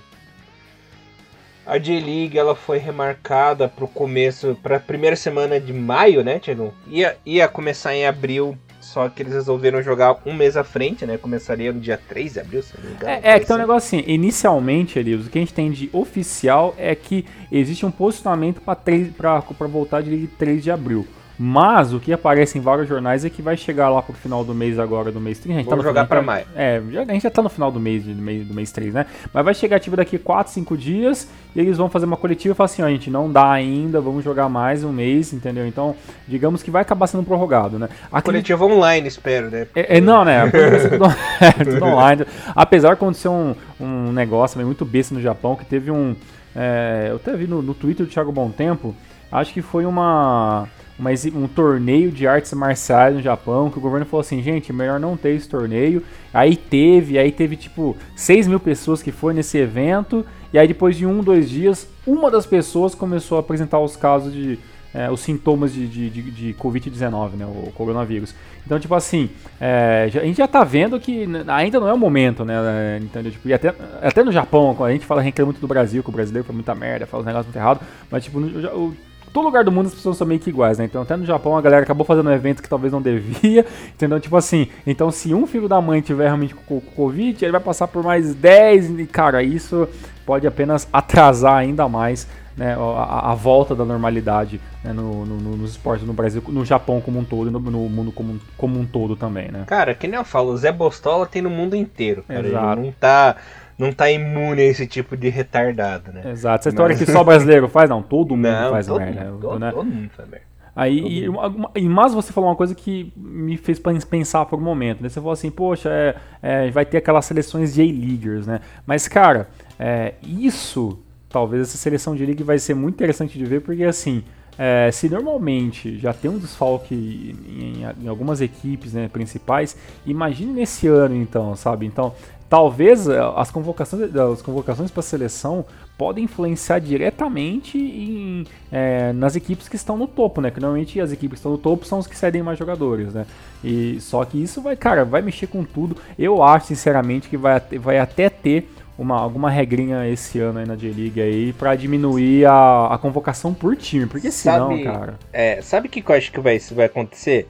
[1.69, 6.39] a J-League ela foi remarcada para o começo, para a primeira semana de maio, né,
[6.39, 6.73] Tiago?
[6.87, 11.19] Ia, ia começar em abril, só que eles resolveram jogar um mês à frente, né?
[11.19, 13.13] Começaria no dia 3 de abril, se não me engano.
[13.13, 15.91] É, é que tem um negócio assim, inicialmente, ali, o que a gente tem de
[15.93, 21.07] oficial é que existe um posicionamento para voltar de 3 de abril.
[21.39, 24.53] Mas o que aparece em vários jornais é que vai chegar lá pro final do
[24.53, 25.55] mês agora, do mês 3.
[25.55, 26.45] A gente Vamos tá jogar para maio.
[26.57, 29.07] É, a gente já tá no final do mês, do mês, do mês 3, né?
[29.33, 32.57] Mas vai chegar ativo daqui 4, 5 dias e eles vão fazer uma coletiva e
[32.57, 35.65] falar assim, ó, a gente não dá ainda, vamos jogar mais um mês, entendeu?
[35.65, 35.95] Então,
[36.27, 37.89] digamos que vai acabar sendo prorrogado, né?
[38.11, 38.25] Aqui...
[38.25, 39.69] Coletiva online, espero, né?
[39.77, 40.43] É, é não, né?
[40.91, 41.05] tudo,
[41.41, 42.27] é, tudo online.
[42.49, 46.17] Apesar de acontecer um, um negócio muito besta no Japão, que teve um...
[46.57, 48.93] É, eu até vi no, no Twitter do Thiago Bom Tempo,
[49.31, 50.67] acho que foi uma
[50.99, 54.99] mas um torneio de artes marciais no Japão, que o governo falou assim, gente, melhor
[54.99, 56.03] não ter esse torneio.
[56.35, 60.97] Aí teve, aí teve tipo 6 mil pessoas que foi nesse evento, e aí depois
[60.97, 64.59] de um, dois dias, uma das pessoas começou a apresentar os casos de.
[64.95, 68.35] É, os sintomas de, de, de, de Covid-19, né, o coronavírus.
[68.65, 69.29] Então, tipo assim,
[69.61, 73.31] é, a gente já tá vendo que ainda não é o momento, né, é, entendeu?
[73.31, 76.13] Tipo, e até, até no Japão, a gente fala, reclama muito do Brasil, que o
[76.13, 78.97] brasileiro foi muita merda, fala os negócios muito errados, mas, tipo, o,
[79.33, 80.85] todo lugar do mundo as pessoas são meio que iguais, né?
[80.85, 83.65] Então até no Japão a galera acabou fazendo um evento que talvez não devia,
[83.95, 84.21] entendeu?
[84.21, 87.89] Tipo assim, então se um filho da mãe tiver realmente com Covid, ele vai passar
[87.89, 89.89] por mais 10, e cara, isso
[90.27, 95.71] pode apenas atrasar ainda mais né, a, a, volta da normalidade né, no, no, nos
[95.71, 98.85] esportes no Brasil, no Japão como um todo e no, no, mundo como, como um
[98.85, 99.63] todo também, né?
[99.67, 102.47] Cara, que nem eu falo, o Zé Bostola tem no mundo inteiro, cara.
[102.47, 102.81] Exato.
[102.81, 103.37] Ele não tá
[103.79, 106.33] não tá imune a esse tipo de retardado, né?
[106.33, 106.63] Exato.
[106.63, 107.05] Essa história Mas...
[107.05, 109.25] que só brasileiro faz, não, todo mundo não, faz todo merda.
[109.25, 109.71] Mundo, todo, né?
[109.71, 110.49] todo mundo faz merda.
[110.75, 111.27] Aí,
[111.75, 115.09] e, mas você falou uma coisa que me fez pensar por um momento, né?
[115.09, 118.61] Você falou assim, poxa, é, é, vai ter aquelas seleções de A-Leaguers, né?
[118.87, 120.97] Mas, cara, é, isso,
[121.29, 124.23] talvez essa seleção de League vai ser muito interessante de ver, porque assim,
[124.57, 130.53] é, se normalmente já tem um desfalque em, em, em algumas equipes né, principais, imagine
[130.53, 131.87] nesse ano então, sabe?
[131.87, 132.15] Então,
[132.49, 135.65] talvez eh, as convocações, as convocações para a seleção
[135.97, 140.51] podem influenciar diretamente em, é, nas equipes que estão no topo, né?
[140.51, 143.27] Que normalmente as equipes que estão no topo são os que cedem mais jogadores, né?
[143.63, 145.97] E só que isso vai, cara, vai mexer com tudo.
[146.17, 150.75] Eu acho sinceramente que vai, vai até ter uma, alguma regrinha esse ano aí na
[150.75, 155.19] J-League aí para diminuir a, a convocação por time, porque senão, sabe, cara.
[155.33, 157.49] É, sabe o que eu acho que vai, vai acontecer?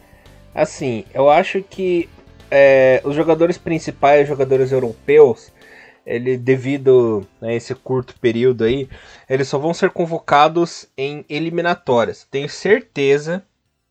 [0.55, 2.09] Assim, eu acho que
[2.51, 5.53] é, os jogadores principais, os jogadores europeus,
[6.07, 8.89] ele devido a esse curto período aí,
[9.29, 12.27] eles só vão ser convocados em eliminatórias.
[12.31, 13.43] Tenho certeza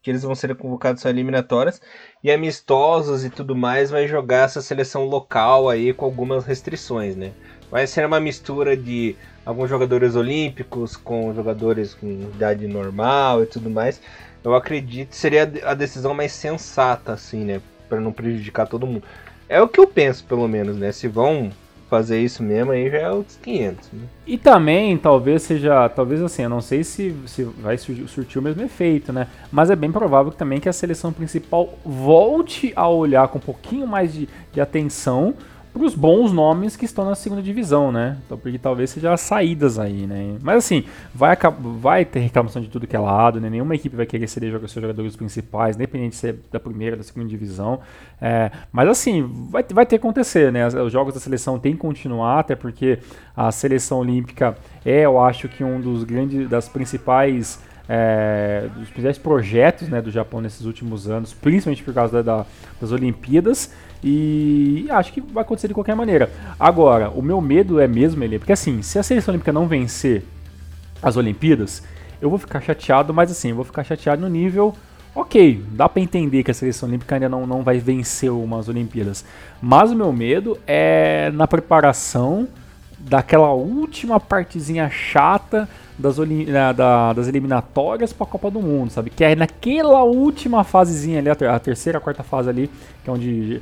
[0.01, 1.81] que eles vão ser convocados em eliminatórias
[2.23, 7.33] e amistosos e tudo mais vai jogar essa seleção local aí com algumas restrições, né?
[7.69, 9.15] Vai ser uma mistura de
[9.45, 14.01] alguns jogadores olímpicos com jogadores com idade normal e tudo mais.
[14.43, 17.61] Eu acredito que seria a decisão mais sensata assim, né?
[17.87, 19.03] Para não prejudicar todo mundo.
[19.49, 20.91] É o que eu penso, pelo menos, né?
[20.91, 21.51] Se vão
[21.89, 23.89] fazer isso mesmo, aí já é outros 500.
[23.93, 24.01] Né?
[24.25, 28.61] E também, talvez seja, talvez assim, eu não sei se, se vai surtir, o mesmo
[28.61, 29.27] efeito, né?
[29.51, 33.87] Mas é bem provável também que a seleção principal volte a olhar com um pouquinho
[33.87, 35.33] mais de, de atenção
[35.77, 38.17] para os bons nomes que estão na segunda divisão, né?
[38.25, 40.37] Então, porque talvez seja as saídas aí, né?
[40.41, 41.37] Mas assim, vai,
[41.79, 43.49] vai ter reclamação de tudo que é lado, né?
[43.49, 47.03] Nenhuma equipe vai querer ceder seus jogadores principais, independente de ser da primeira ou da
[47.03, 47.79] segunda divisão.
[48.21, 50.67] É, mas assim, vai, vai ter que acontecer, né?
[50.67, 52.99] Os jogos da seleção têm que continuar, até porque
[53.35, 57.59] a seleção olímpica é, eu acho que um dos grandes, das principais
[57.89, 62.45] é, dos principais projetos né, do Japão nesses últimos anos, principalmente por causa da, da,
[62.81, 63.73] das Olimpíadas.
[64.03, 66.31] E acho que vai acontecer de qualquer maneira.
[66.59, 70.23] Agora, o meu medo é mesmo ele, porque assim, se a seleção olímpica não vencer
[71.01, 71.83] as Olimpíadas,
[72.21, 74.75] eu vou ficar chateado, mas assim, eu vou ficar chateado no nível.
[75.15, 79.25] Ok, dá para entender que a seleção olímpica ainda não, não vai vencer umas Olimpíadas.
[79.61, 82.47] Mas o meu medo é na preparação
[82.99, 86.17] daquela última partezinha chata das,
[86.75, 89.09] da, das eliminatórias para a Copa do Mundo, sabe?
[89.09, 92.69] Que é naquela última fasezinha ali, a, ter, a terceira, a quarta fase ali,
[93.03, 93.61] que é onde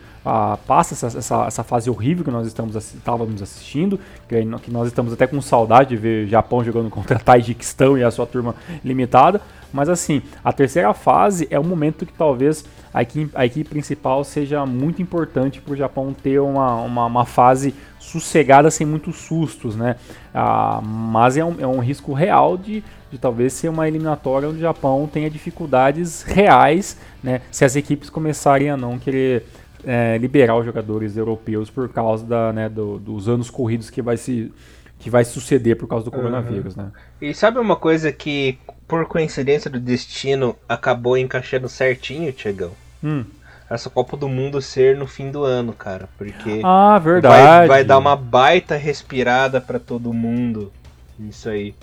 [0.67, 5.13] passa essa, essa, essa, fase horrível que nós estamos, estávamos assistindo, que, que, nós estamos
[5.13, 9.39] até com saudade de ver Japão jogando contra Tajiquistão e a sua turma limitada.
[9.75, 14.23] Mas assim, a terceira fase é um momento que talvez a equipe, a equipe principal
[14.23, 19.75] seja muito importante para o Japão ter uma, uma, uma, fase sossegada sem muitos sustos,
[19.75, 19.97] né?
[20.33, 24.59] Ah, mas é um, é um risco real de, de talvez ser uma eliminatória onde
[24.59, 27.41] o Japão tenha dificuldades reais, né?
[27.51, 29.45] Se as equipes começarem a não querer
[29.83, 34.15] é, liberar os jogadores europeus por causa da, né, do, dos anos corridos que vai
[34.15, 34.51] se
[34.97, 36.83] que vai suceder por causa do coronavírus, uhum.
[36.83, 36.91] né?
[37.21, 42.71] E sabe uma coisa que por coincidência do destino acabou encaixando certinho, Tiagão?
[43.03, 43.25] Hum.
[43.69, 47.35] Essa Copa do Mundo ser no fim do ano, cara, porque ah, verdade.
[47.35, 50.71] Vai, vai dar uma baita respirada para todo mundo.
[51.19, 51.73] Isso aí.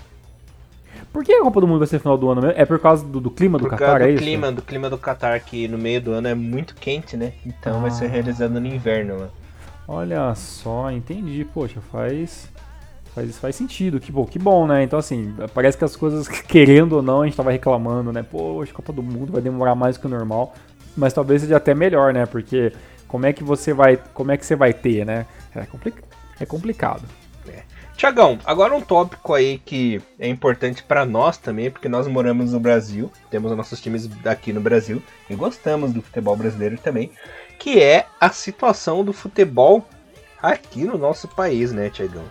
[1.11, 2.57] Por que a Copa do Mundo vai ser no final do ano mesmo?
[2.57, 4.23] É por causa do, do clima do Qatar, é do isso?
[4.23, 7.33] clima, do clima do Qatar, que no meio do ano é muito quente, né?
[7.45, 7.81] Então ah.
[7.81, 8.09] vai ser ah.
[8.09, 9.29] realizado no inverno lá.
[9.85, 11.45] Olha só, entendi.
[11.53, 12.49] Poxa, faz
[13.13, 13.99] faz, faz sentido.
[13.99, 14.83] Que bom, que bom, né?
[14.83, 18.23] Então, assim, parece que as coisas, querendo ou não, a gente tava reclamando, né?
[18.23, 20.53] Poxa, Copa do Mundo vai demorar mais que o normal.
[20.95, 22.25] Mas talvez seja até melhor, né?
[22.25, 22.71] Porque
[23.07, 25.25] como é que você vai, como é que você vai ter, né?
[25.55, 26.03] É, complica
[26.39, 27.03] é complicado.
[27.47, 27.63] É.
[27.95, 32.59] Tiagão, agora um tópico aí que é importante para nós também, porque nós moramos no
[32.59, 37.11] Brasil, temos nossos times aqui no Brasil e gostamos do futebol brasileiro também,
[37.59, 39.87] que é a situação do futebol
[40.41, 42.25] aqui no nosso país, né, Tiagão?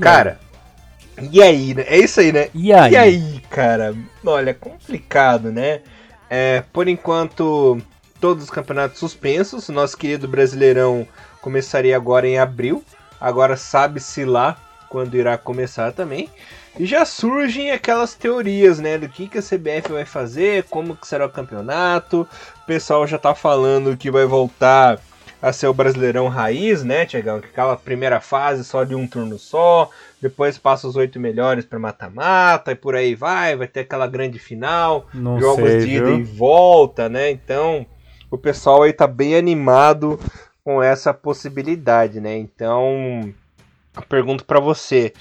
[0.00, 0.38] Cara,
[1.30, 1.84] e aí, né?
[1.86, 2.48] É isso aí, né?
[2.54, 2.92] E aí?
[2.92, 3.94] E aí, cara?
[4.24, 5.80] Olha, complicado, né?
[6.30, 7.78] É, por enquanto,
[8.20, 9.68] todos os campeonatos suspensos.
[9.68, 11.06] Nosso querido Brasileirão
[11.40, 12.82] começaria agora em abril.
[13.20, 14.56] Agora sabe-se lá
[14.88, 16.28] quando irá começar também.
[16.78, 21.06] E já surgem aquelas teorias, né, do que, que a CBF vai fazer, como que
[21.06, 22.26] será o campeonato.
[22.62, 24.98] O pessoal já tá falando que vai voltar
[25.42, 27.38] a ser o Brasileirão Raiz, né, Tiagão?
[27.38, 32.70] Aquela primeira fase só de um turno só, depois passa os oito melhores para mata-mata
[32.70, 36.22] e por aí vai, vai ter aquela grande final, Não jogos sei, de ida e
[36.22, 37.28] volta, né?
[37.32, 37.84] Então,
[38.30, 40.18] o pessoal aí tá bem animado
[40.64, 42.38] com essa possibilidade, né?
[42.38, 43.34] Então,
[43.96, 45.12] eu pergunto para você,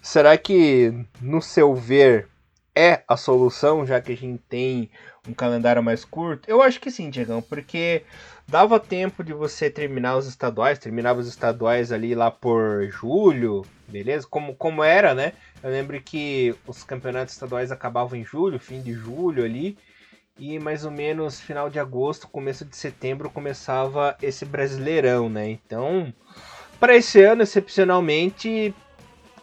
[0.00, 2.28] será que no seu ver
[2.74, 4.88] é a solução, já que a gente tem
[5.28, 6.48] um calendário mais curto?
[6.48, 8.02] Eu acho que sim, Tiagão, porque
[8.48, 14.26] dava tempo de você terminar os estaduais, terminava os estaduais ali lá por julho, beleza?
[14.28, 15.32] Como, como era, né?
[15.62, 19.76] Eu lembro que os campeonatos estaduais acabavam em julho, fim de julho ali,
[20.38, 25.48] e mais ou menos final de agosto, começo de setembro começava esse Brasileirão, né?
[25.48, 26.12] Então,
[26.78, 28.72] para esse ano, excepcionalmente,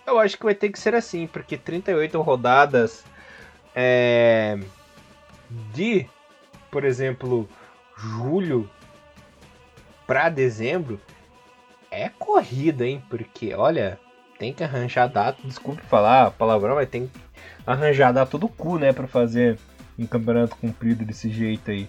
[0.08, 3.04] eu acho que vai ter que ser assim, porque 38 rodadas
[3.76, 4.60] é,
[5.74, 6.08] de,
[6.72, 7.50] por exemplo,
[7.98, 8.70] julho
[10.06, 11.00] para dezembro
[11.92, 13.02] é corrida, hein?
[13.10, 14.00] Porque, olha,
[14.40, 17.22] tem que arranjar data, desculpe falar palavrão, mas tem que
[17.66, 19.58] arranjar data do cu, né, para fazer
[19.98, 21.88] um campeonato comprido desse jeito aí.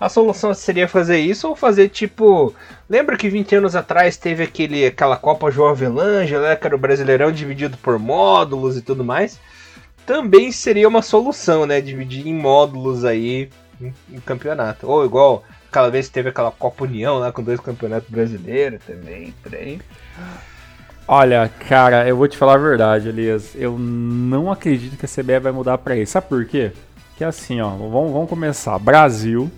[0.00, 2.54] A solução seria fazer isso ou fazer tipo.
[2.88, 6.78] Lembra que 20 anos atrás teve aquele, aquela Copa João Avelange, né, que era o
[6.78, 9.38] Brasileirão dividido por módulos e tudo mais?
[10.04, 11.80] Também seria uma solução, né?
[11.80, 13.48] Dividir em módulos aí
[13.80, 14.86] em campeonato.
[14.90, 15.42] Ou igual
[15.74, 19.80] aquela vez teve aquela Copa União lá com dois campeonatos brasileiros também, aí.
[21.06, 23.54] Olha, cara, eu vou te falar a verdade, Elias.
[23.56, 26.12] Eu não acredito que a CBF vai mudar pra isso.
[26.12, 26.70] Sabe por quê?
[27.16, 28.78] Que é assim, ó, vamos, vamos começar.
[28.78, 29.50] Brasil,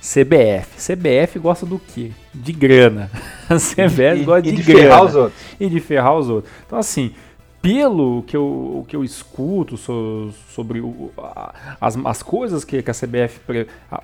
[0.00, 0.94] CBF.
[0.94, 2.12] CBF gosta do quê?
[2.32, 3.10] De grana.
[3.50, 4.82] A CBF e, gosta e de, de grana.
[4.82, 5.42] ferrar os outros.
[5.58, 6.52] E de ferrar os outros.
[6.66, 7.14] Então, assim,
[7.60, 11.10] pelo que eu, que eu escuto so, sobre o,
[11.80, 13.40] as, as coisas que, que a CBF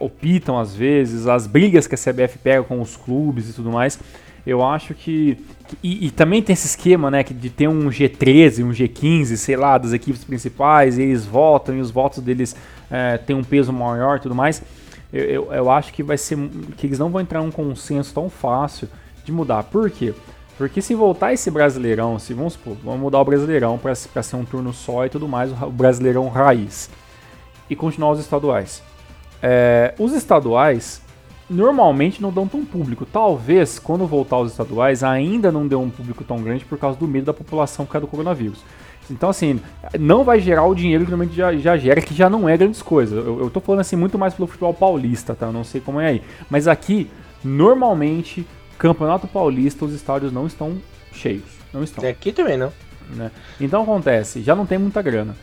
[0.01, 3.99] optam às vezes, as brigas que a CBF pega com os clubes e tudo mais,
[4.47, 5.39] Eu acho que.
[5.83, 7.23] E, e, também tem esse esquema, né?
[7.23, 11.81] De ter um G13, um G15, sei lá, das equipes principais, e eles votam e
[11.81, 12.55] os votos deles
[12.91, 14.63] é, têm um peso maior e tudo mais.
[15.11, 16.37] Eu, eu, eu, acho que vai ser.
[16.77, 18.89] que eles não vão entrar em um consenso tão fácil
[19.25, 19.63] de mudar.
[19.63, 20.13] Por quê?
[20.13, 20.34] Porque
[20.81, 24.73] se voltar esse brasileirão, se vamos supor, vamos mudar o brasileirão para ser um turno
[24.73, 26.91] só e tudo mais, o brasileirão raiz,
[27.69, 28.83] e continuar os estaduais.
[29.43, 31.03] É, os estaduais
[31.49, 33.05] normalmente não dão tão público.
[33.05, 37.07] Talvez, quando voltar aos estaduais, ainda não dê um público tão grande por causa do
[37.07, 38.61] medo da população por causa do coronavírus.
[39.11, 39.61] Então, assim,
[39.99, 42.81] não vai gerar o dinheiro que normalmente já, já gera, que já não é grandes
[42.81, 43.19] coisas.
[43.19, 45.47] Eu, eu tô falando assim muito mais pelo futebol paulista, tá?
[45.47, 46.23] Eu não sei como é aí.
[46.49, 47.11] Mas aqui,
[47.43, 48.47] normalmente,
[48.79, 50.77] Campeonato Paulista, os estádios não estão
[51.13, 51.45] cheios.
[51.73, 52.09] Não estão.
[52.09, 52.73] Aqui também não.
[53.11, 53.31] Né?
[53.61, 55.37] Então acontece, já não tem muita grana.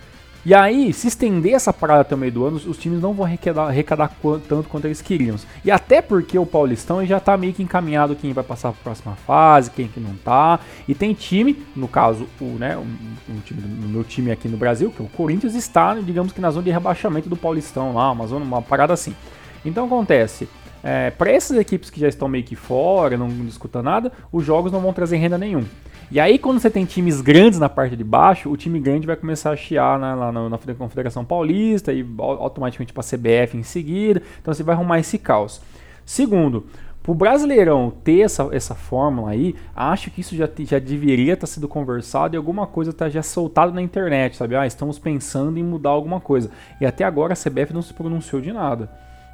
[0.43, 3.27] E aí, se estender essa parada até o meio do ano, os times não vão
[3.27, 4.11] arrecadar, arrecadar
[4.49, 5.35] tanto quanto eles queriam.
[5.63, 8.83] E até porque o Paulistão já tá meio que encaminhado quem vai passar para a
[8.85, 10.59] próxima fase, quem que não tá.
[10.87, 12.97] E tem time, no caso, o, né, um,
[13.29, 16.41] um time, o meu time aqui no Brasil, que é o Corinthians, está, digamos que
[16.41, 19.15] na zona de rebaixamento do Paulistão lá, uma zona, uma parada assim.
[19.63, 20.49] Então acontece,
[20.83, 24.71] é, para essas equipes que já estão meio que fora, não discutam nada, os jogos
[24.71, 25.63] não vão trazer renda nenhum.
[26.11, 29.15] E aí, quando você tem times grandes na parte de baixo, o time grande vai
[29.15, 34.21] começar a chiar na, na, na Confederação Paulista e automaticamente para a CBF em seguida.
[34.41, 35.61] Então você vai arrumar esse caos.
[36.05, 36.65] Segundo,
[37.01, 41.47] para o Brasileirão ter essa, essa fórmula aí, acho que isso já, já deveria estar
[41.47, 44.55] tá sendo conversado e alguma coisa está já soltado na internet, sabe?
[44.55, 46.51] Ah, estamos pensando em mudar alguma coisa.
[46.81, 48.91] E até agora a CBF não se pronunciou de nada,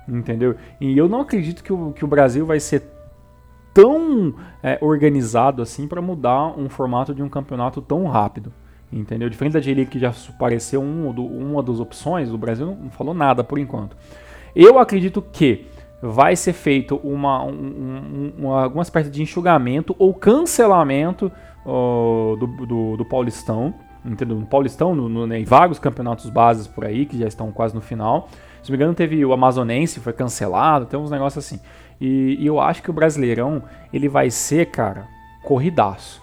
[0.07, 0.55] entendeu?
[0.79, 2.83] E eu não acredito que o, que o Brasil vai ser
[3.73, 8.51] tão é, organizado assim para mudar um formato de um campeonato tão rápido.
[8.91, 9.29] Entendeu?
[9.29, 13.13] Diferente da J-League que já apareceu um, do, uma das opções, o Brasil não falou
[13.13, 13.97] nada por enquanto.
[14.55, 15.67] Eu acredito que
[16.01, 21.31] vai ser feito uma, um, um, alguma espécie de enxugamento ou cancelamento
[21.65, 23.73] uh, do, do, do, Paulistão.
[24.05, 24.39] Entendeu?
[24.39, 27.75] No Paulistão, no, no, né, em vários campeonatos bases por aí, que já estão quase
[27.75, 28.29] no final.
[28.61, 31.59] Se não me engano, teve o Amazonense, foi cancelado, tem uns negócios assim.
[31.99, 35.07] E, e, eu acho que o Brasileirão ele vai ser, cara,
[35.43, 36.21] corridaço.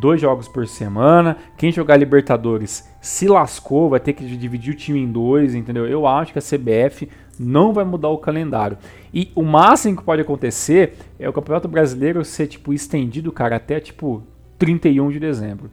[0.00, 1.36] Dois jogos por semana.
[1.56, 5.86] Quem jogar Libertadores se lascou, vai ter que dividir o time em dois, entendeu?
[5.86, 8.78] Eu acho que a CBF não vai mudar o calendário.
[9.12, 13.80] E o máximo que pode acontecer é o Campeonato Brasileiro ser tipo estendido, cara, até
[13.80, 14.22] tipo
[14.58, 15.70] 31 de dezembro.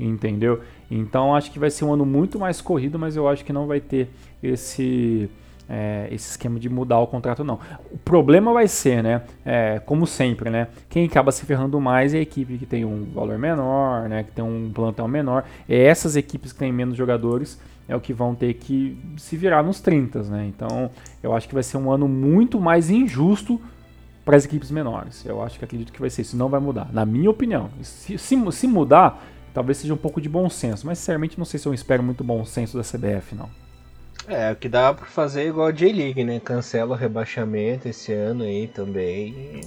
[0.00, 0.60] Entendeu?
[0.90, 3.66] Então acho que vai ser um ano muito mais corrido, mas eu acho que não
[3.66, 4.08] vai ter
[4.42, 5.28] esse
[5.68, 7.58] é, esse esquema de mudar o contrato, não.
[7.92, 9.22] O problema vai ser, né?
[9.44, 10.68] É, como sempre, né?
[10.88, 14.22] Quem acaba se ferrando mais é a equipe que tem um valor menor, né?
[14.24, 15.44] Que tem um plantel menor.
[15.68, 19.62] É essas equipes que têm menos jogadores é o que vão ter que se virar
[19.62, 20.46] nos 30, né?
[20.46, 20.90] Então,
[21.22, 23.60] eu acho que vai ser um ano muito mais injusto
[24.24, 25.24] para as equipes menores.
[25.24, 26.36] Eu acho que acredito que vai ser isso.
[26.36, 27.70] Não vai mudar, na minha opinião.
[27.80, 31.58] Se, se, se mudar, talvez seja um pouco de bom senso, mas sinceramente não sei
[31.58, 33.48] se eu espero muito bom senso da CBF, não.
[34.28, 36.38] É, o que dá pra fazer é igual a J-League, né?
[36.38, 39.62] Cancela o rebaixamento esse ano aí também.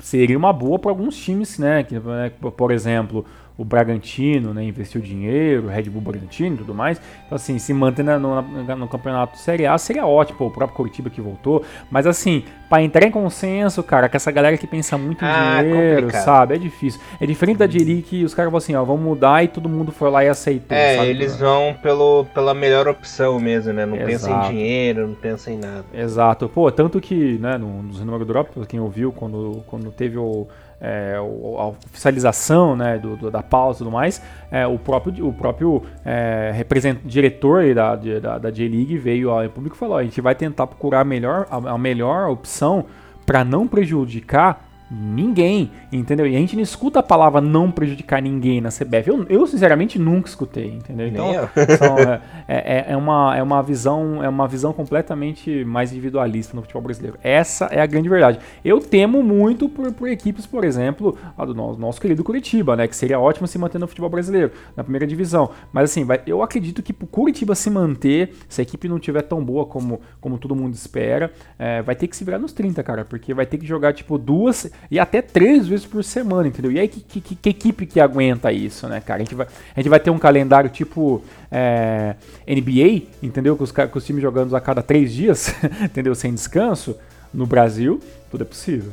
[0.00, 1.86] Seria uma boa para alguns times, né?
[1.90, 3.24] Né, por exemplo,
[3.58, 7.00] o Bragantino, né, investiu dinheiro, o Red Bull Bragantino e tudo mais.
[7.26, 11.10] Então, assim, se manter no, no, no, campeonato Série A seria ótimo, o próprio Curitiba
[11.10, 11.64] que voltou.
[11.90, 15.58] Mas, assim, para entrar em consenso, cara, com essa galera que pensa muito em ah,
[15.60, 16.24] dinheiro, complicado.
[16.24, 16.54] sabe?
[16.54, 17.00] É difícil.
[17.20, 19.90] É diferente da Diri que os caras falam assim, ó, vamos mudar e todo mundo
[19.90, 20.78] foi lá e aceitou.
[20.78, 21.08] É, sabe?
[21.08, 23.84] eles vão pelo, pela melhor opção mesmo, né?
[23.84, 24.08] Não Exato.
[24.08, 25.84] pensa em dinheiro, não pensa em nada.
[25.92, 26.48] Exato.
[26.48, 30.46] Pô, tanto que, né, no, no Número Drop, quem ouviu, quando, quando teve o
[30.80, 35.32] é, a oficialização né, do, do, da pausa e tudo mais, é, o próprio, o
[35.32, 36.64] próprio é,
[37.04, 41.04] diretor da, da, da J-League veio ao público e falou: a gente vai tentar procurar
[41.04, 42.84] melhor, a, a melhor opção
[43.26, 46.26] para não prejudicar ninguém, entendeu?
[46.26, 49.08] E a gente não escuta a palavra não prejudicar ninguém na CBF.
[49.08, 51.08] Eu, eu sinceramente nunca escutei, entendeu?
[51.08, 51.26] Então
[51.76, 56.62] são, é, é, é, uma, é uma visão é uma visão completamente mais individualista no
[56.62, 57.18] futebol brasileiro.
[57.22, 58.38] Essa é a grande verdade.
[58.64, 62.88] Eu temo muito por, por equipes, por exemplo, a do nosso, nosso querido Curitiba, né?
[62.88, 65.50] Que seria ótimo se manter no futebol brasileiro, na primeira divisão.
[65.72, 69.22] Mas assim, vai, eu acredito que pro Curitiba se manter, se a equipe não tiver
[69.22, 72.82] tão boa como, como todo mundo espera, é, vai ter que se virar nos 30,
[72.82, 76.72] cara, porque vai ter que jogar tipo duas e até três vezes por semana, entendeu?
[76.72, 79.20] E aí, que, que, que equipe que aguenta isso, né, cara?
[79.20, 82.14] A gente vai, a gente vai ter um calendário tipo é,
[82.46, 83.56] NBA, entendeu?
[83.56, 86.14] Com os, com os times jogando a cada três dias, entendeu?
[86.14, 86.96] Sem descanso.
[87.32, 88.00] No Brasil,
[88.30, 88.92] tudo é possível.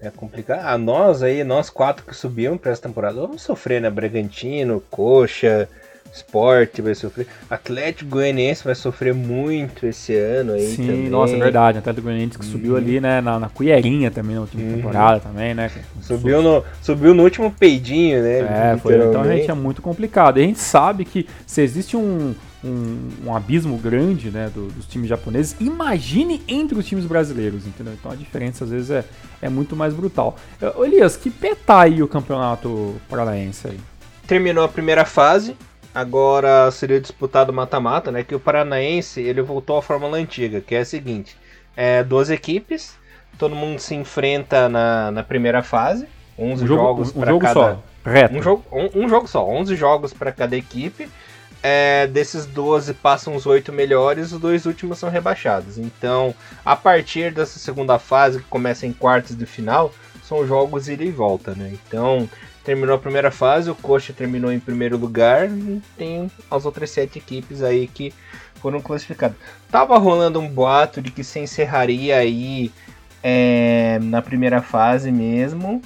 [0.00, 0.60] É complicado.
[0.60, 3.90] A ah, nós aí, nós quatro que subimos para essa temporada, vamos sofrer, né?
[3.90, 5.68] Bragantino, Coxa,
[6.12, 7.26] Esporte vai sofrer.
[7.48, 11.08] Atlético Goianiense vai sofrer muito esse ano aí Sim, também.
[11.10, 11.78] nossa, é verdade.
[11.78, 12.50] Atlético Goianiense que Uhum.
[12.52, 14.76] subiu ali, né, na, na colherinha também na última Uhum.
[14.76, 15.70] temporada também, né?
[16.00, 18.72] Subiu no, subiu no último peidinho, né?
[18.74, 19.38] É, foi, então literalmente.
[19.40, 20.38] gente é muito complicado.
[20.38, 22.34] E a gente sabe que se existe um,
[22.64, 27.92] um, um abismo grande né, do- dos times japoneses, imagine entre os times brasileiros, entendeu?
[27.92, 29.04] Então a diferença às vezes é,
[29.40, 30.36] é muito mais brutal.
[30.82, 33.78] Elias, que pé tá aí o campeonato paranaense aí?
[34.26, 35.56] Terminou a primeira fase,
[35.98, 38.22] agora seria disputado mata-mata, né?
[38.22, 41.36] Que o Paranaense ele voltou à fórmula antiga, que é a seguinte:
[41.76, 42.96] é, duas equipes,
[43.36, 46.06] todo mundo se enfrenta na, na primeira fase,
[46.38, 47.54] 11 Um jogo, jogos um para jogo cada.
[47.54, 48.36] só, reto.
[48.36, 51.08] Um jogo, um, um jogo só, 11 jogos para cada equipe.
[51.60, 55.76] É, desses 12 passam os 8 melhores, os dois últimos são rebaixados.
[55.76, 56.32] Então,
[56.64, 59.92] a partir dessa segunda fase, que começa em quartos de final,
[60.22, 61.72] são jogos ida e volta, né?
[61.72, 62.28] Então,
[62.64, 67.18] terminou a primeira fase, o Coxa terminou em primeiro lugar e tem as outras sete
[67.18, 68.12] equipes aí que
[68.60, 69.36] foram classificadas.
[69.70, 72.70] Tava rolando um boato de que se encerraria aí
[73.22, 75.82] é, na primeira fase mesmo,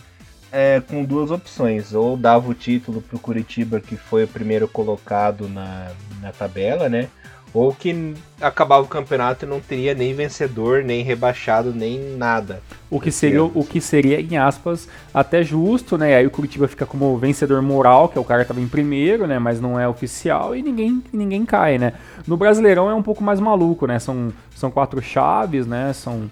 [0.51, 1.95] é, com duas opções.
[1.95, 7.09] Ou dava o título pro Curitiba, que foi o primeiro colocado na, na tabela, né?
[7.55, 12.63] Ou que acabava o campeonato e não teria nem vencedor, nem rebaixado, nem nada.
[12.91, 16.17] O que, seria, o que seria, em aspas, até justo, né?
[16.17, 19.27] Aí o Curitiba fica como vencedor moral, que é o cara que tava em primeiro,
[19.27, 19.39] né?
[19.39, 21.93] Mas não é oficial e ninguém, ninguém cai, né?
[22.27, 23.99] No Brasileirão é um pouco mais maluco, né?
[23.99, 25.93] São, são quatro chaves, né?
[25.93, 26.31] São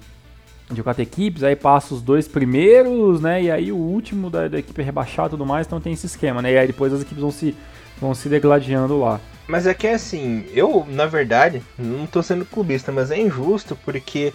[0.70, 3.42] de quatro equipes, aí passa os dois primeiros, né?
[3.42, 6.40] E aí o último da, da equipe rebaixada e tudo mais, então tem esse esquema,
[6.40, 6.52] né?
[6.52, 7.54] E aí depois as equipes vão se,
[8.00, 9.20] vão se degladiando lá.
[9.51, 14.32] Mas é que assim, eu, na verdade, não tô sendo clubista, mas é injusto porque,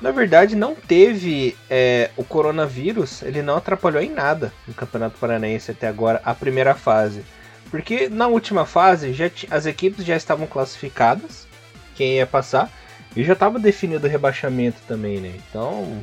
[0.00, 5.70] na verdade, não teve é, o coronavírus, ele não atrapalhou em nada no Campeonato Paranaense
[5.70, 7.22] até agora, a primeira fase.
[7.70, 11.46] Porque na última fase já as equipes já estavam classificadas,
[11.94, 12.72] quem ia passar,
[13.14, 15.32] e já estava definido o rebaixamento também, né?
[15.46, 16.02] Então,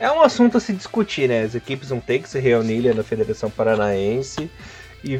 [0.00, 1.44] é um assunto a se discutir, né?
[1.44, 4.50] As equipes vão ter que se reunir na Federação Paranaense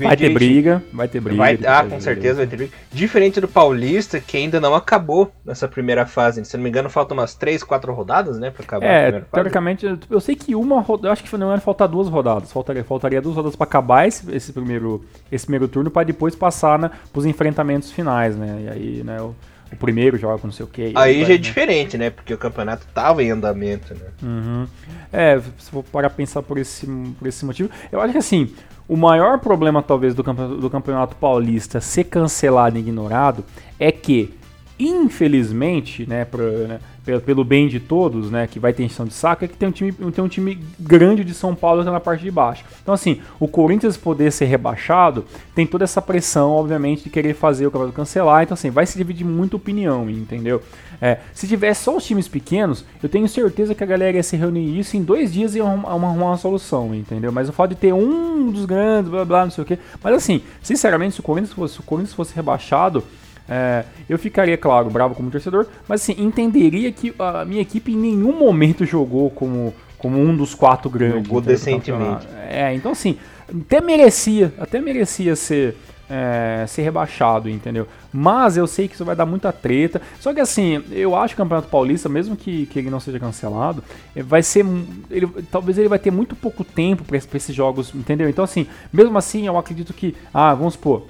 [0.00, 1.36] Vai ter briga, vai ter briga.
[1.38, 2.72] Vai, ah, com certeza vai ter briga.
[2.92, 6.44] Diferente do Paulista, que ainda não acabou nessa primeira fase.
[6.44, 8.50] Se não me engano, faltam umas 3, 4 rodadas, né?
[8.50, 9.32] Pra acabar É, primeira fase.
[9.32, 12.84] teoricamente, eu sei que uma rodada, eu acho que não era faltar duas rodadas, faltaria,
[12.84, 16.90] faltaria duas rodadas pra acabar esse, esse primeiro esse primeiro turno pra depois passar né,
[17.12, 18.62] pros enfrentamentos finais, né?
[18.64, 19.34] E aí, né, o,
[19.72, 20.92] o primeiro joga com não sei o que.
[20.94, 22.10] Aí já é diferente, né?
[22.10, 24.06] Porque o campeonato tava em andamento, né?
[24.22, 24.66] Uhum.
[25.12, 26.86] É, se for parar pensar por esse,
[27.18, 28.52] por esse motivo, eu acho que assim,
[28.88, 33.44] o maior problema talvez do campeonato, do campeonato paulista ser cancelado e ignorado
[33.78, 34.34] é que,
[34.78, 36.80] infelizmente, né, pro- né,
[37.24, 39.72] pelo, bem de todos, né, que vai ter encheção de saco, é que tem um
[39.72, 42.64] time, tem um time grande de São Paulo tá na parte de baixo.
[42.82, 47.66] Então assim, o Corinthians poder ser rebaixado, tem toda essa pressão, obviamente, de querer fazer
[47.66, 50.62] o campeonato cancelar, então assim, vai se dividir muita opinião, entendeu?
[51.00, 54.36] É, se tivesse só os times pequenos, eu tenho certeza que a galera ia se
[54.36, 57.30] reunir isso em dois dias e arrumar uma solução, entendeu?
[57.30, 59.78] Mas o fato de ter um dos grandes, blá blá, não sei o quê.
[60.02, 63.04] Mas assim, sinceramente, se o Corinthians fosse, se o Corinthians fosse rebaixado,
[63.48, 67.96] é, eu ficaria, claro, bravo como torcedor, mas assim, entenderia que a minha equipe em
[67.96, 71.26] nenhum momento jogou como, como um dos quatro grandes.
[71.26, 72.26] Jogou decentemente.
[72.48, 73.18] É, então assim,
[73.48, 75.76] até merecia, até merecia ser,
[76.08, 77.86] é, ser rebaixado, entendeu?
[78.10, 80.00] Mas eu sei que isso vai dar muita treta.
[80.20, 83.18] Só que assim, eu acho que o Campeonato Paulista, mesmo que, que ele não seja
[83.18, 83.84] cancelado,
[84.16, 84.64] eh, vai ser.
[85.10, 88.28] Ele, talvez ele vai ter muito pouco tempo para esses jogos, entendeu?
[88.28, 90.14] Então, assim, mesmo assim, eu acredito que.
[90.32, 91.06] Ah, vamos supor.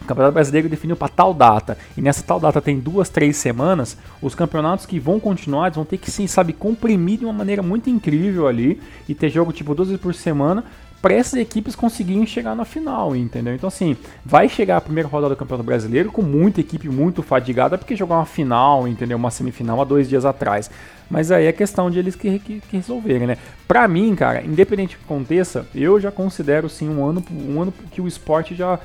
[0.00, 3.96] O Campeonato Brasileiro definiu para tal data, e nessa tal data tem duas, três semanas,
[4.20, 7.88] os campeonatos que vão continuar vão ter que, sim, sabe, comprimir de uma maneira muito
[7.88, 10.62] incrível ali, e ter jogo tipo duas vezes por semana,
[11.04, 13.54] para essas equipes conseguirem chegar na final, entendeu?
[13.54, 17.76] Então, assim, vai chegar a primeira rodada do Campeonato Brasileiro com muita equipe muito fadigada,
[17.76, 19.18] porque jogar uma final, entendeu?
[19.18, 20.70] Uma semifinal há dois dias atrás.
[21.10, 23.36] Mas aí é questão de eles que, que, que resolverem, né?
[23.68, 27.74] Pra mim, cara, independente do que aconteça, eu já considero, sim, um ano, um ano
[27.90, 28.80] que o esporte já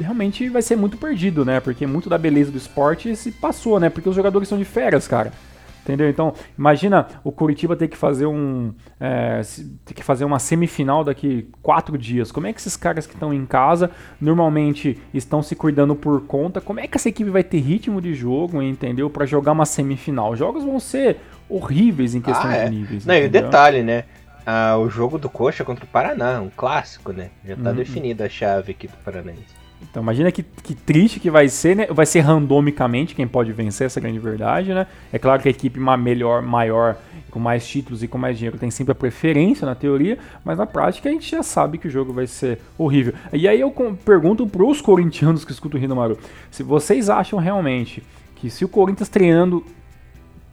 [0.00, 1.60] realmente vai ser muito perdido, né?
[1.60, 3.88] Porque muito da beleza do esporte se passou, né?
[3.90, 5.32] Porque os jogadores são de férias, cara.
[5.82, 6.10] Entendeu?
[6.10, 8.74] Então, imagina o Curitiba ter que fazer um.
[9.00, 9.40] é,
[9.86, 12.30] ter que fazer uma semifinal daqui quatro dias.
[12.30, 13.90] Como é que esses caras que estão em casa
[14.20, 16.60] normalmente estão se cuidando por conta?
[16.60, 19.08] Como é que essa equipe vai ter ritmo de jogo, entendeu?
[19.08, 20.32] Pra jogar uma semifinal?
[20.32, 21.16] Os jogos vão ser
[21.48, 22.64] horríveis em questão Ah, é.
[22.68, 23.06] de níveis.
[23.06, 24.04] Não, e detalhe, né?
[24.50, 27.28] Ah, o jogo do Coxa contra o Paraná, um clássico, né?
[27.44, 27.76] Já tá Uhum.
[27.76, 29.44] definida a chave aqui do Paranaense.
[29.82, 31.86] Então imagina que, que triste que vai ser, né?
[31.90, 34.86] Vai ser randomicamente quem pode vencer essa grande verdade, né?
[35.12, 36.96] É claro que a equipe melhor, maior,
[37.30, 40.64] com mais títulos e com mais dinheiro tem sempre a preferência na teoria, mas na
[40.64, 43.12] prática a gente já sabe que o jogo vai ser horrível.
[43.34, 43.70] E aí eu
[44.02, 46.16] pergunto para os corintianos que escutam o Rino Maru,
[46.50, 48.02] se vocês acham realmente
[48.34, 49.62] que se o Corinthians treinando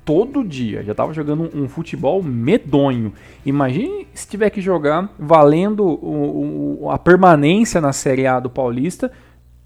[0.05, 3.11] todo dia, já estava jogando um, futebol medonho.
[3.43, 9.11] Imagine se tiver que jogar valendo o, o, a permanência na Série A do Paulista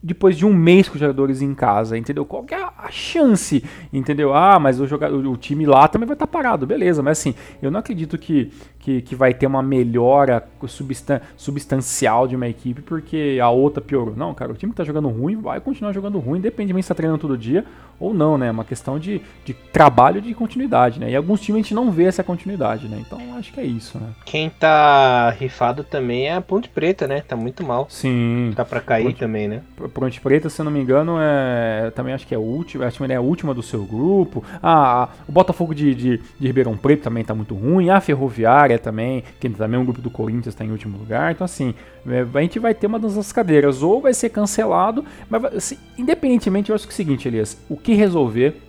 [0.01, 2.25] depois de um mês com os jogadores em casa, entendeu?
[2.25, 3.61] Qual que é a chance,
[3.91, 4.33] entendeu?
[4.33, 7.35] Ah, mas o, jogador, o time lá também vai estar tá parado, beleza, mas assim,
[7.61, 12.81] eu não acredito que, que, que vai ter uma melhora substan substancial de uma equipe
[12.81, 14.15] porque a outra piorou.
[14.15, 16.95] Não, cara, o time que tá jogando ruim vai continuar jogando ruim, independentemente se tá
[16.95, 17.65] treinando todo dia
[17.99, 18.47] ou não, né?
[18.47, 21.11] É uma questão de, de trabalho de continuidade, né?
[21.11, 22.97] E alguns times a gente não vê essa continuidade, né?
[23.05, 24.09] Então acho que é isso, né?
[24.25, 27.21] Quem tá rifado também é a Ponte Preta, né?
[27.21, 27.87] Tá muito mal.
[27.89, 28.51] Sim.
[28.55, 29.61] Tá pra cair Ponte, também, né?
[29.93, 31.91] Ponte Preta, se eu não me engano, é.
[31.95, 32.85] Também acho que é a última.
[32.85, 34.43] Acho que é a última do seu grupo.
[34.61, 37.89] Ah, o Botafogo de, de, de Ribeirão Preto também tá muito ruim.
[37.89, 41.31] A Ferroviária também, que também é um grupo do Corinthians, tá em último lugar.
[41.31, 41.73] Então, assim,
[42.07, 43.81] é, a gente vai ter uma das cadeiras.
[43.81, 47.77] Ou vai ser cancelado, mas assim, independentemente, eu acho que é o seguinte, Elias, o
[47.77, 48.61] que resolver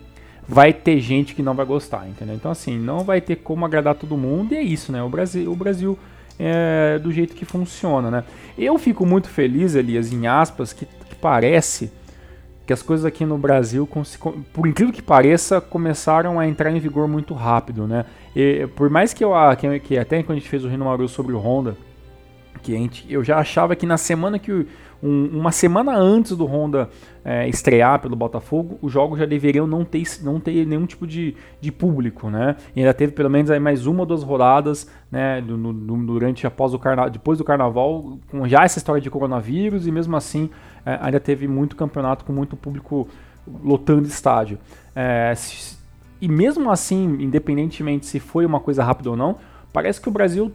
[0.48, 2.34] vai ter gente que não vai gostar, entendeu?
[2.34, 5.02] Então, assim, não vai ter como agradar todo mundo e é isso, né?
[5.02, 5.98] O Brasil, o Brasil
[6.38, 8.24] é do jeito que funciona, né?
[8.58, 11.92] Eu fico muito feliz, Elias, em aspas, que, que parece
[12.66, 13.88] que as coisas aqui no Brasil,
[14.52, 18.04] por incrível que pareça, começaram a entrar em vigor muito rápido, né?
[18.34, 21.06] E, por mais que eu que, que até quando a gente fez o Rino Maru
[21.08, 21.76] sobre o Honda,
[22.62, 24.66] que gente, eu já achava que na semana que
[25.03, 26.88] um, uma semana antes do Honda
[27.24, 31.34] é, estrear pelo Botafogo, os jogos já deveriam não ter, não ter nenhum tipo de,
[31.61, 32.57] de público, né?
[32.74, 35.40] E ainda teve pelo menos aí mais uma ou duas rodadas, né?
[35.40, 35.72] Do, no,
[36.07, 40.16] durante após o carnaval, depois do Carnaval, com já essa história de coronavírus e mesmo
[40.16, 40.51] assim
[40.84, 43.09] é, ainda teve muito campeonato com muito público
[43.62, 44.59] lotando estádio.
[44.94, 45.78] É, se,
[46.20, 49.36] e mesmo assim, independentemente se foi uma coisa rápida ou não,
[49.72, 50.53] parece que o Brasil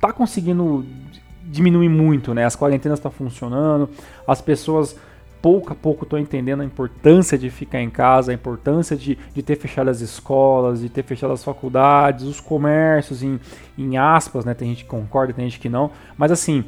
[0.00, 0.84] tá conseguindo
[1.42, 2.44] diminuir muito, né?
[2.44, 3.88] As quarentenas estão tá funcionando,
[4.26, 4.96] as pessoas
[5.42, 9.42] pouco a pouco estão entendendo a importância de ficar em casa, a importância de, de
[9.42, 13.40] ter fechado as escolas, de ter fechado as faculdades, os comércios, em,
[13.78, 14.54] em aspas, né?
[14.54, 16.64] Tem gente que concorda, tem gente que não, mas assim,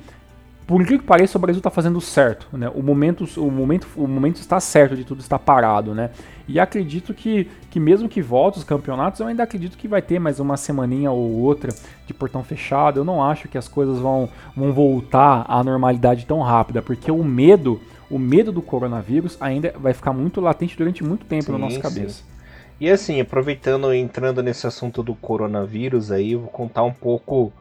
[0.66, 2.70] por incrível que pareça, o Brasil está fazendo certo, né?
[2.74, 6.10] O momento, o momento, o momento está certo de tudo estar parado, né?
[6.46, 10.18] E acredito que, que mesmo que volte os campeonatos, eu ainda acredito que vai ter
[10.18, 11.72] mais uma semaninha ou outra
[12.06, 13.00] de portão fechado.
[13.00, 17.24] Eu não acho que as coisas vão, vão voltar à normalidade tão rápida, porque o
[17.24, 21.58] medo, o medo do coronavírus ainda vai ficar muito latente durante muito tempo sim, na
[21.58, 22.22] nossa cabeça.
[22.22, 22.32] Sim.
[22.80, 27.52] E assim, aproveitando entrando nesse assunto do coronavírus aí, eu vou contar um pouco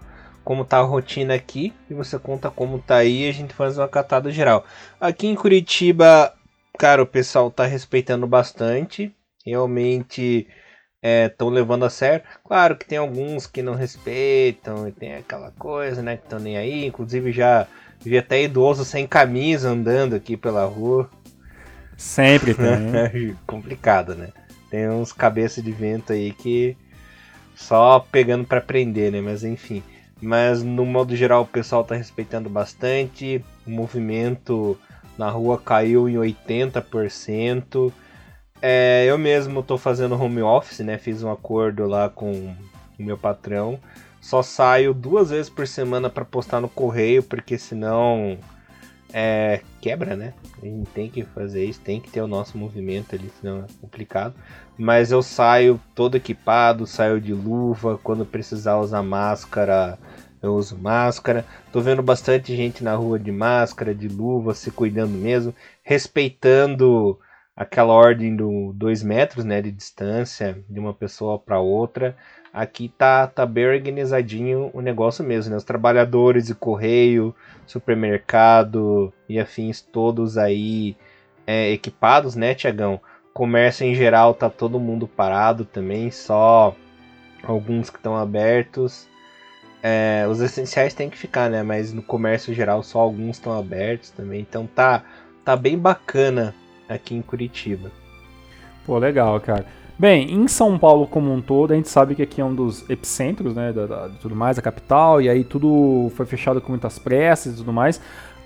[0.43, 3.77] como tá a rotina aqui e você conta como tá aí e a gente faz
[3.77, 4.65] uma catada geral.
[4.99, 6.33] Aqui em Curitiba,
[6.77, 9.15] cara, o pessoal tá respeitando bastante,
[9.45, 10.47] realmente
[11.03, 12.23] estão é, levando a sério.
[12.43, 16.57] Claro que tem alguns que não respeitam e tem aquela coisa, né, que estão nem
[16.57, 16.85] aí.
[16.85, 17.67] Inclusive já
[17.99, 21.09] vi até idoso sem camisa andando aqui pela rua.
[21.97, 23.35] Sempre tem.
[23.45, 24.29] Complicado, né?
[24.69, 26.77] Tem uns cabeças de vento aí que
[27.55, 29.21] só pegando para prender, né?
[29.21, 29.83] Mas enfim.
[30.21, 33.43] Mas no modo geral o pessoal está respeitando bastante.
[33.65, 34.77] O movimento
[35.17, 37.91] na rua caiu em 80%.
[38.61, 40.97] É, eu mesmo estou fazendo home office, né?
[40.97, 43.79] Fiz um acordo lá com o meu patrão.
[44.21, 48.37] Só saio duas vezes por semana para postar no correio, porque senão
[49.13, 50.33] é, quebra, né?
[50.61, 53.67] A gente tem que fazer isso, tem que ter o nosso movimento ali, senão é
[53.79, 54.33] complicado.
[54.77, 59.97] Mas eu saio todo equipado, saio de luva, quando precisar usar máscara,
[60.41, 61.45] eu uso máscara.
[61.71, 65.53] Tô vendo bastante gente na rua de máscara, de luva, se cuidando mesmo,
[65.83, 67.19] respeitando
[67.55, 72.15] aquela ordem do 2 metros né, de distância de uma pessoa para outra.
[72.53, 75.57] Aqui tá, tá bem organizadinho o negócio mesmo, né?
[75.57, 77.33] Os trabalhadores de correio,
[77.65, 80.97] supermercado e afins todos aí
[81.47, 82.99] é, equipados, né, Tiagão?
[83.33, 86.75] Comércio em geral tá todo mundo parado também, só
[87.41, 89.07] alguns que estão abertos.
[89.81, 91.63] É, os essenciais têm que ficar, né?
[91.63, 94.41] Mas no comércio geral só alguns estão abertos também.
[94.41, 95.03] Então tá,
[95.45, 96.53] tá bem bacana
[96.89, 97.89] aqui em Curitiba.
[98.85, 99.65] Pô, legal, cara.
[100.01, 102.89] Bem, em São Paulo como um todo, a gente sabe que aqui é um dos
[102.89, 106.97] epicentros, né, da, da, tudo mais, a capital, e aí tudo foi fechado com muitas
[106.97, 108.01] pressas e tudo mais.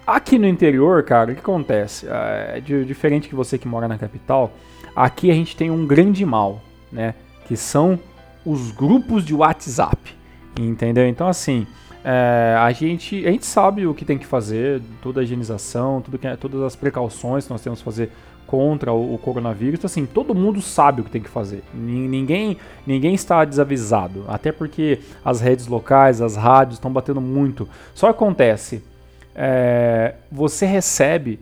[0.06, 2.08] Aqui no interior, cara, o que acontece?
[2.10, 4.52] É, de, diferente que você que mora na capital,
[4.94, 7.16] aqui a gente tem um grande mal, né,
[7.48, 7.98] que são
[8.46, 10.14] os grupos de WhatsApp.
[10.60, 11.08] Entendeu?
[11.08, 11.66] Então, assim,
[12.04, 16.18] é, a, gente, a gente sabe o que tem que fazer, toda a higienização, tudo
[16.18, 18.12] que, é, todas as precauções que nós temos que fazer
[18.46, 19.80] contra o, o, coronavírus.
[19.80, 21.64] Então, assim, todo mundo sabe o que tem que fazer.
[21.74, 24.26] Ninguém, ninguém está desavisado.
[24.28, 27.68] Até porque as redes locais, as rádios estão batendo muito.
[27.94, 28.84] Só acontece,
[29.36, 31.40] é, você recebe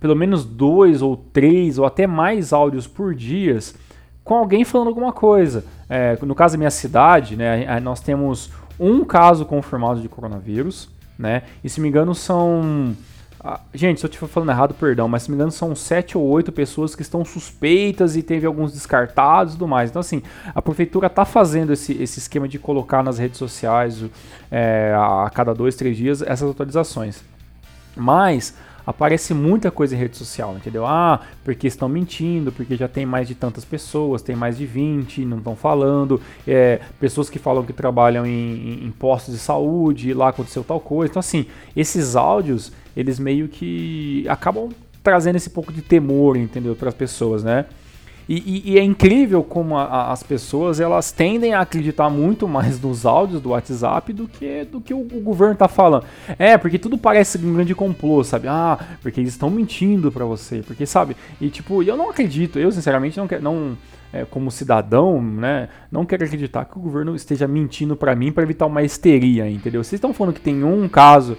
[0.00, 3.58] pelo menos dois ou três ou até mais áudios por dia
[4.22, 5.64] com alguém falando alguma coisa.
[5.88, 11.42] É, no caso da minha cidade, né, nós temos um caso confirmado de coronavírus, né?
[11.64, 12.94] E se me engano são
[13.40, 16.24] ah, gente, se eu estiver falando errado, perdão, mas se me engano são sete ou
[16.24, 19.90] oito pessoas que estão suspeitas e teve alguns descartados e tudo mais.
[19.90, 20.22] Então, assim,
[20.52, 24.04] a prefeitura está fazendo esse, esse esquema de colocar nas redes sociais
[24.50, 27.22] é, a cada dois, três dias essas atualizações.
[27.96, 28.54] Mas
[28.88, 30.86] aparece muita coisa em rede social, entendeu?
[30.86, 35.26] Ah, porque estão mentindo, porque já tem mais de tantas pessoas, tem mais de 20,
[35.26, 40.28] não estão falando, é, pessoas que falam que trabalham em, em postos de saúde, lá
[40.28, 41.10] aconteceu tal coisa.
[41.12, 41.44] Então, assim,
[41.76, 44.70] esses áudios, eles meio que acabam
[45.04, 47.66] trazendo esse pouco de temor, entendeu, para as pessoas, né?
[48.28, 52.46] E, e, e, é incrível como a, a, as pessoas elas tendem a acreditar muito
[52.46, 56.04] mais nos áudios do WhatsApp do que do que o, o governo está falando.
[56.38, 58.48] É, porque tudo parece um grande complô, sabe?
[58.48, 61.16] Ah, porque eles estão mentindo para você, porque sabe?
[61.40, 63.78] E tipo, eu não acredito, eu sinceramente não quero, não
[64.12, 68.42] é, como cidadão, né, não quero acreditar que o governo esteja mentindo para mim para
[68.42, 69.82] evitar uma histeria, entendeu?
[69.82, 71.38] Vocês estão falando que tem um caso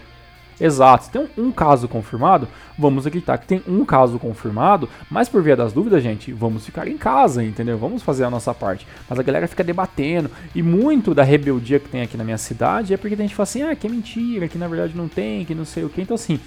[0.59, 1.05] Exato.
[1.05, 2.47] Se tem um, caso confirmado,
[2.77, 6.87] vamos acreditar que tem um caso confirmado, mas por via das dúvidas, gente, vamos ficar
[6.87, 7.77] em casa, entendeu?
[7.77, 8.85] Vamos fazer a nossa parte.
[9.09, 12.93] Mas a galera fica debatendo, e muito da rebeldia que tem aqui na minha cidade
[12.93, 15.45] é porque a gente fala assim, ah, que é mentira, que na verdade não tem,
[15.45, 16.01] que não sei o que.
[16.01, 16.39] Então, assim,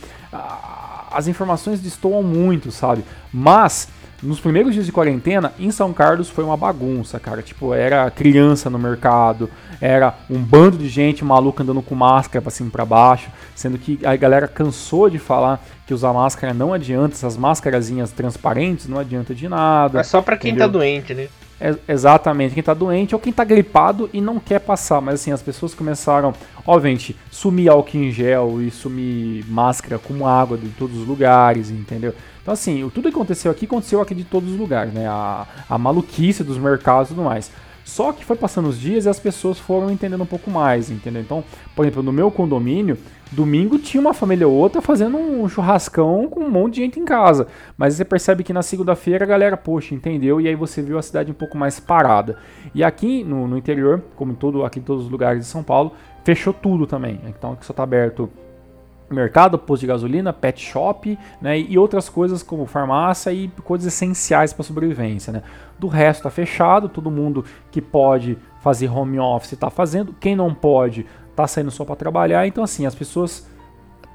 [1.10, 3.04] as informações destoam muito, sabe?
[3.32, 3.88] Mas
[4.22, 7.42] nos primeiros dias de quarentena, em São Carlos foi uma bagunça, cara.
[7.42, 9.50] Tipo, era criança no mercado,
[9.80, 13.78] era um bando de gente maluca andando com máscara pra cima e pra baixo, sendo
[13.78, 18.98] que a galera cansou de falar que usar máscara não adianta, essas máscarazinhas transparentes não
[18.98, 20.00] adianta de nada.
[20.00, 20.68] É só pra quem tá entendeu?
[20.68, 21.28] tá doente, né?
[21.64, 25.00] É, exatamente, quem tá doente ou quem tá gripado e não quer passar.
[25.00, 26.34] Mas assim, as pessoas começaram,
[26.66, 32.12] obviamente, sumir álcool em gel e sumir máscara com água de todos os lugares, entendeu?
[32.42, 35.06] Então, assim, tudo que aconteceu aqui aconteceu aqui de todos os lugares, né?
[35.06, 37.52] A, a maluquice dos mercados e tudo mais.
[37.84, 41.20] Só que foi passando os dias e as pessoas foram entendendo um pouco mais, entendeu?
[41.20, 42.96] Então, por exemplo, no meu condomínio,
[43.30, 47.04] domingo tinha uma família ou outra fazendo um churrascão com um monte de gente em
[47.04, 47.46] casa.
[47.76, 50.40] Mas você percebe que na segunda-feira a galera, poxa, entendeu?
[50.40, 52.36] E aí você viu a cidade um pouco mais parada.
[52.74, 55.62] E aqui no, no interior, como em todo, aqui em todos os lugares de São
[55.62, 55.92] Paulo,
[56.24, 57.20] fechou tudo também.
[57.26, 58.30] Então aqui só está aberto
[59.14, 64.52] mercado, posto de gasolina, pet shop, né, e outras coisas como farmácia e coisas essenciais
[64.52, 65.42] para sobrevivência, né.
[65.78, 70.54] Do resto está fechado, todo mundo que pode fazer home office está fazendo, quem não
[70.54, 73.48] pode está saindo só para trabalhar, então assim, as pessoas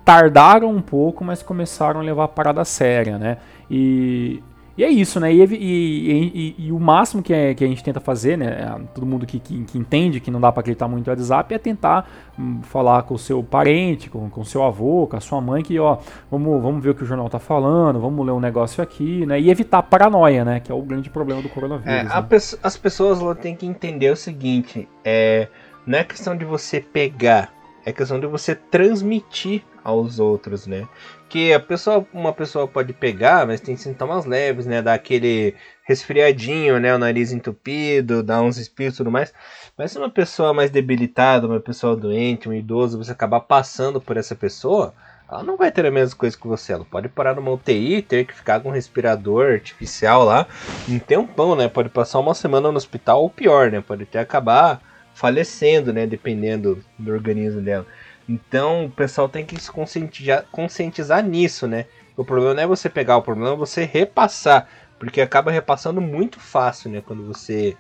[0.06, 3.38] tardaram um pouco, mas começaram a levar a parada séria, né,
[3.70, 4.42] e
[4.78, 5.34] e é isso, né?
[5.34, 8.80] E, e, e, e, o máximo que, é, que a gente tenta fazer, né?
[8.94, 11.58] Todo mundo que, que, que entende que não dá para acreditar muito no WhatsApp é
[11.58, 12.08] tentar
[12.38, 15.80] hum, falar com o seu parente, com o seu avô, com a sua mãe, que
[15.80, 15.98] ó,
[16.30, 19.40] vamos, vamos ver o que o jornal tá falando, vamos ler um negócio aqui, né?
[19.40, 20.60] E evitar paranoia, né?
[20.60, 21.92] Que é o grande problema do coronavírus.
[21.92, 22.22] É, né?
[22.22, 25.48] pe as pessoas têm que entender o seguinte: é,
[25.88, 27.52] não é questão de você pegar,
[27.84, 30.86] é questão de você transmitir aos outros, né?
[31.30, 34.82] Que a pessoa, uma pessoa pode pegar, mas tem sintomas leves, né?
[34.82, 36.96] Dá aquele resfriadinho, né?
[36.96, 39.34] O nariz entupido, dá uns espirros e tudo mais.
[39.78, 44.16] Mas se uma pessoa mais debilitada, uma pessoa doente, um idoso, você acabar passando por
[44.16, 44.94] essa pessoa,
[45.30, 46.72] ela não vai ter a mesma coisa que você.
[46.72, 50.48] Ela pode parar numa UTI, ter que ficar com um respirador artificial lá
[50.88, 51.68] um tempão, né?
[51.68, 53.82] Pode passar uma semana no hospital ou pior, né?
[53.82, 54.82] Pode até acabar
[55.14, 56.08] falecendo, né?
[56.08, 57.86] Dependendo do organismo dela.
[58.28, 61.86] Então o pessoal tem que se conscientizar, conscientizar nisso, né?
[62.16, 64.68] O problema não é você pegar, o problema é você repassar,
[65.00, 67.02] porque acaba repassando muito fácil, né?
[67.06, 67.78] Quando você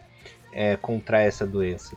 [0.54, 1.95] é, contrai essa doença.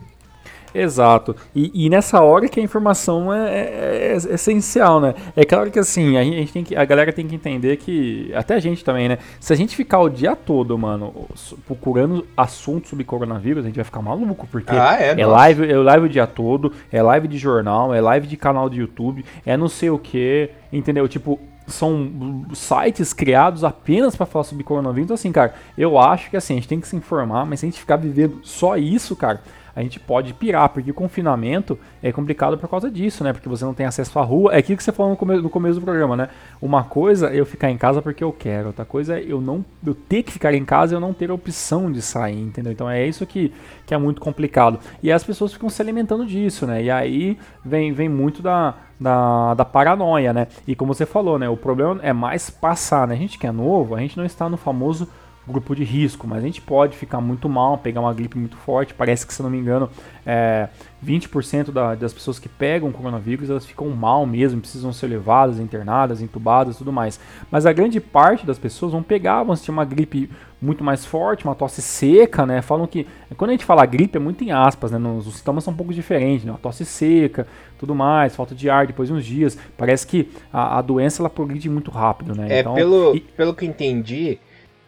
[0.73, 1.35] Exato.
[1.55, 5.13] E, e, nessa hora que a informação é, é, é, essencial, né?
[5.35, 8.55] É claro que assim, a gente tem que, a galera tem que entender que, até
[8.55, 9.17] a gente também, né?
[9.39, 11.27] Se a gente ficar o dia todo, mano,
[11.65, 15.77] procurando assuntos sobre coronavírus, a gente vai ficar maluco, porque ah, é, é live, é
[15.77, 19.57] live o dia todo, é live de jornal, é live de canal de YouTube, é
[19.57, 21.07] não sei o que, entendeu?
[21.07, 25.05] Tipo, são sites criados apenas para falar sobre coronavírus.
[25.05, 27.65] Então, assim, cara, eu acho que assim, a gente tem que se informar, mas se
[27.65, 29.41] a gente ficar vivendo só isso, cara,
[29.75, 33.31] a gente pode pirar, porque o confinamento é complicado por causa disso, né?
[33.31, 34.53] Porque você não tem acesso à rua.
[34.53, 36.29] É aquilo que você falou no começo, no começo do programa, né?
[36.61, 39.63] Uma coisa é eu ficar em casa porque eu quero, outra coisa é eu não
[39.85, 42.71] eu ter que ficar em casa e eu não ter a opção de sair, entendeu?
[42.71, 43.53] Então é isso que,
[43.85, 44.79] que é muito complicado.
[45.01, 46.83] E as pessoas ficam se alimentando disso, né?
[46.83, 50.47] E aí vem, vem muito da, da, da paranoia, né?
[50.67, 51.49] E como você falou, né?
[51.49, 53.15] O problema é mais passar, né?
[53.15, 55.07] A gente que é novo, a gente não está no famoso
[55.51, 58.93] grupo de risco, mas a gente pode ficar muito mal, pegar uma gripe muito forte.
[58.93, 59.89] Parece que, se não me engano,
[60.25, 60.69] é,
[61.05, 66.21] 20% da, das pessoas que pegam coronavírus elas ficam mal mesmo, precisam ser levadas, internadas,
[66.21, 67.19] entubadas tudo mais.
[67.49, 70.29] Mas a grande parte das pessoas vão pegar, vão ter uma gripe
[70.61, 72.61] muito mais forte, uma tosse seca, né?
[72.61, 74.99] Falam que quando a gente fala gripe é muito em aspas, né?
[74.99, 76.51] Os sintomas são um pouco diferentes, né?
[76.51, 77.47] Uma tosse seca,
[77.79, 79.57] tudo mais, falta de ar depois de uns dias.
[79.75, 82.47] Parece que a, a doença ela progride muito rápido, né?
[82.49, 83.21] É, então, pelo, e...
[83.21, 84.39] pelo que entendi,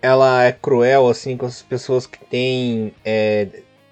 [0.03, 3.47] ela é cruel assim com as pessoas que têm é,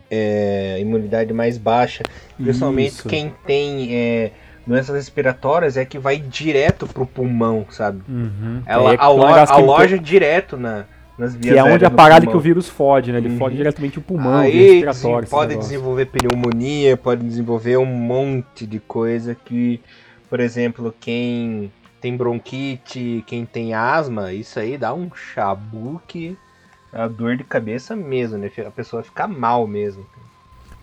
[0.10, 2.04] é, imunidade mais baixa,
[2.36, 3.08] principalmente Isso.
[3.08, 4.32] quem tem é,
[4.68, 8.02] doenças respiratórias é que vai direto pro pulmão, sabe?
[8.10, 8.62] Uhum.
[8.66, 10.86] Ela é aloja direto na
[11.18, 13.20] nas vias Que é onde a parada que o vírus fode, né?
[13.20, 13.38] Ele uhum.
[13.38, 15.30] fode diretamente o pulmão, Aí, respiratório.
[15.30, 19.80] Pode desenvolver pneumonia, pode desenvolver um monte de coisa que,
[20.30, 21.72] por exemplo, quem
[22.02, 26.36] tem bronquite, quem tem asma, isso aí dá um chabu que
[26.92, 28.52] a dor de cabeça mesmo, né?
[28.68, 30.06] A pessoa fica mal mesmo.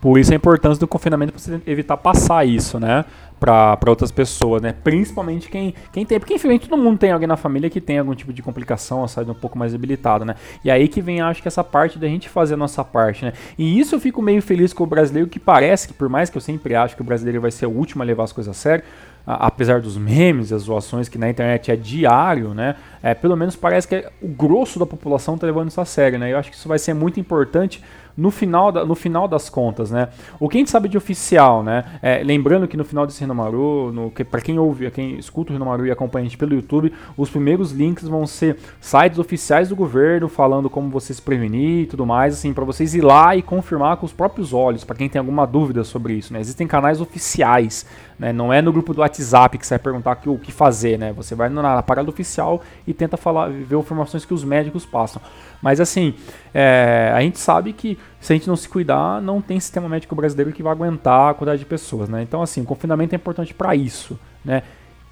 [0.00, 3.04] Por isso a importância do confinamento para você evitar passar isso, né?
[3.40, 4.72] Para outras pessoas, né?
[4.72, 6.20] Principalmente quem, quem tem.
[6.20, 9.08] Porque, infelizmente, todo mundo tem alguém na família que tem algum tipo de complicação, ou
[9.08, 10.36] sai um pouco mais debilitado, né?
[10.64, 13.32] E aí que vem, acho que, essa parte da gente fazer a nossa parte, né?
[13.56, 16.36] E isso eu fico meio feliz com o brasileiro, que parece que, por mais que
[16.36, 18.58] eu sempre acho que o brasileiro vai ser o último a levar as coisas a
[18.58, 18.84] sério,
[19.26, 22.76] apesar dos memes, as zoações que na internet é diário, né?
[23.02, 26.32] É, pelo menos parece que o grosso da população está levando isso a sério, né?
[26.32, 27.82] Eu acho que isso vai ser muito importante
[28.18, 30.08] no final, da, no final das contas, né?
[30.40, 31.84] O que a gente sabe de oficial, né?
[32.02, 35.52] É, lembrando que no final desse Renomaru, no, que, para quem ouve, quem escuta o
[35.52, 39.76] Renomaru e acompanha a gente pelo YouTube, os primeiros links vão ser sites oficiais do
[39.76, 43.40] governo falando como você se prevenir e tudo mais, assim, para vocês ir lá e
[43.42, 46.40] confirmar com os próprios olhos, para quem tem alguma dúvida sobre isso, né?
[46.40, 47.86] Existem canais oficiais,
[48.18, 48.32] né?
[48.32, 51.12] Não é no grupo do WhatsApp que você vai perguntar o que fazer, né?
[51.12, 55.22] Você vai na parada oficial e tenta falar, ver informações que os médicos passam.
[55.60, 56.14] Mas assim,
[56.54, 60.14] é, a gente sabe que se a gente não se cuidar, não tem sistema médico
[60.14, 62.22] brasileiro que vai aguentar a quantidade de pessoas, né?
[62.22, 64.62] Então assim, o confinamento é importante para isso, né?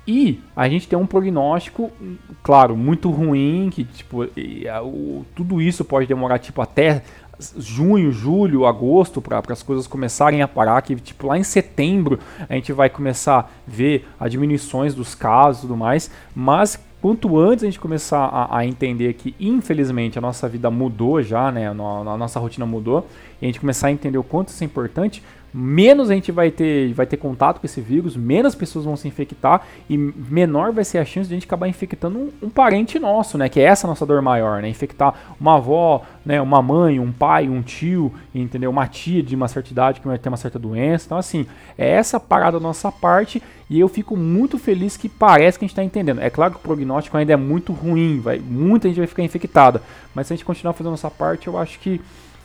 [0.07, 1.91] E a gente tem um prognóstico,
[2.41, 4.25] claro, muito ruim, que tipo,
[5.35, 7.03] tudo isso pode demorar tipo até
[7.59, 12.19] junho, julho, agosto para as coisas começarem a parar, que tipo lá em setembro
[12.49, 17.39] a gente vai começar a ver a diminuições dos casos e tudo mais, mas quanto
[17.39, 21.69] antes a gente começar a, a, entender que, infelizmente, a nossa vida mudou já, né?
[21.69, 23.07] A, a, nossa rotina mudou,
[23.41, 25.23] e a gente começar a entender o quanto isso é importante,
[25.57, 29.09] menos a gente vai ter, vai ter contato com esse vírus, menos pessoas vão se
[29.09, 32.99] infectar e menor vai ser a chance de a gente acabar infectando um, um parente
[32.99, 33.49] nosso, né?
[33.49, 34.69] Que é essa nossa dor maior, né?
[34.69, 36.43] Infectar uma avó, né?
[36.43, 38.71] Uma mãe, um pai, um tio, entendeu?
[38.71, 41.07] Uma tia de uma certa idade que vai ter uma certa doença.
[41.07, 41.47] Então, assim,
[41.79, 45.67] é essa parada da nossa parte e eu fico muito feliz que parece que a
[45.67, 46.21] gente está entendendo.
[46.21, 49.83] É claro que o prognóstico ainda é muito ruim, vai, muita gente vai ficar infectada,
[50.15, 52.01] mas se a gente continuar fazendo essa parte, eu acho que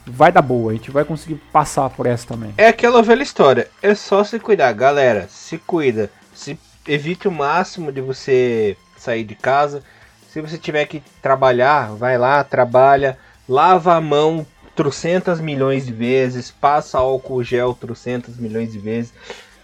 [0.05, 2.53] vai dar boa, a gente vai conseguir passar por essa também.
[2.57, 7.91] É aquela velha história, é só se cuidar, galera, se cuida, se evite o máximo
[7.91, 9.83] de você sair de casa.
[10.31, 14.45] Se você tiver que trabalhar, vai lá, trabalha, lava a mão
[14.75, 19.13] trocentas milhões de vezes, passa álcool gel trocentas milhões de vezes.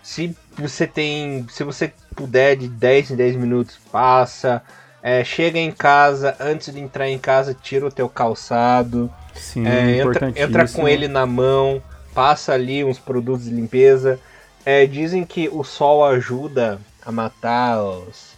[0.03, 4.61] Se você tem, se você puder de 10 em 10 minutos, passa.
[5.01, 9.11] É, chega em casa, antes de entrar em casa, tira o teu calçado.
[9.37, 11.81] Sim, é, entra, entra, com ele na mão,
[12.13, 14.19] passa ali uns produtos de limpeza.
[14.65, 18.35] É, dizem que o sol ajuda a matar os,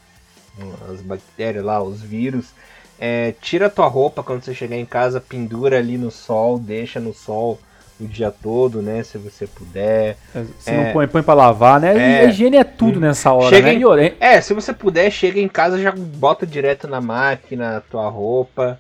[0.91, 2.47] as bactérias lá, os vírus.
[2.99, 7.13] É, tira tua roupa quando você chegar em casa, pendura ali no sol, deixa no
[7.13, 7.57] sol
[7.99, 9.03] o dia todo, né?
[9.03, 10.17] Se você puder.
[10.33, 11.97] É, se é, não põe, põe pra lavar, né?
[11.97, 13.01] É, a higiene é tudo hum.
[13.01, 14.07] nessa hora, chega né?
[14.07, 18.09] Em, é, se você puder, chega em casa, já bota direto na máquina a tua
[18.09, 18.79] roupa.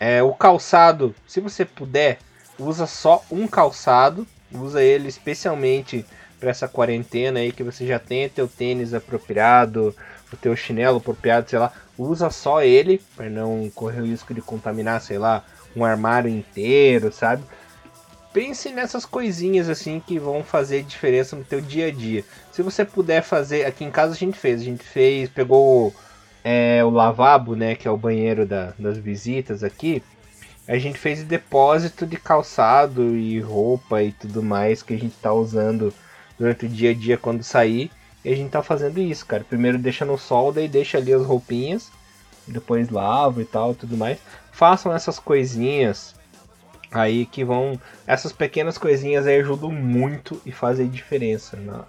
[0.00, 2.18] É, o calçado, se você puder,
[2.58, 6.04] usa só um calçado, usa ele especialmente
[6.38, 9.94] para essa quarentena aí que você já tem teu tênis apropriado,
[10.32, 14.40] o teu chinelo apropriado, sei lá, usa só ele para não correr o risco de
[14.40, 15.44] contaminar, sei lá,
[15.74, 17.42] um armário inteiro, sabe?
[18.32, 22.24] Pense nessas coisinhas assim que vão fazer diferença no teu dia a dia.
[22.52, 25.92] Se você puder fazer, aqui em casa a gente fez, a gente fez, pegou
[26.50, 30.02] é, o lavabo, né, que é o banheiro da, das visitas aqui,
[30.66, 35.30] a gente fez depósito de calçado e roupa e tudo mais que a gente tá
[35.30, 35.92] usando
[36.38, 37.90] durante o dia a dia quando sair.
[38.24, 39.44] E a gente tá fazendo isso, cara.
[39.44, 41.90] Primeiro deixa no sol, daí deixa ali as roupinhas,
[42.46, 44.18] depois lava e tal, tudo mais.
[44.50, 46.14] Façam essas coisinhas
[46.90, 47.78] aí que vão.
[48.06, 51.84] Essas pequenas coisinhas aí ajudam muito e fazem diferença na,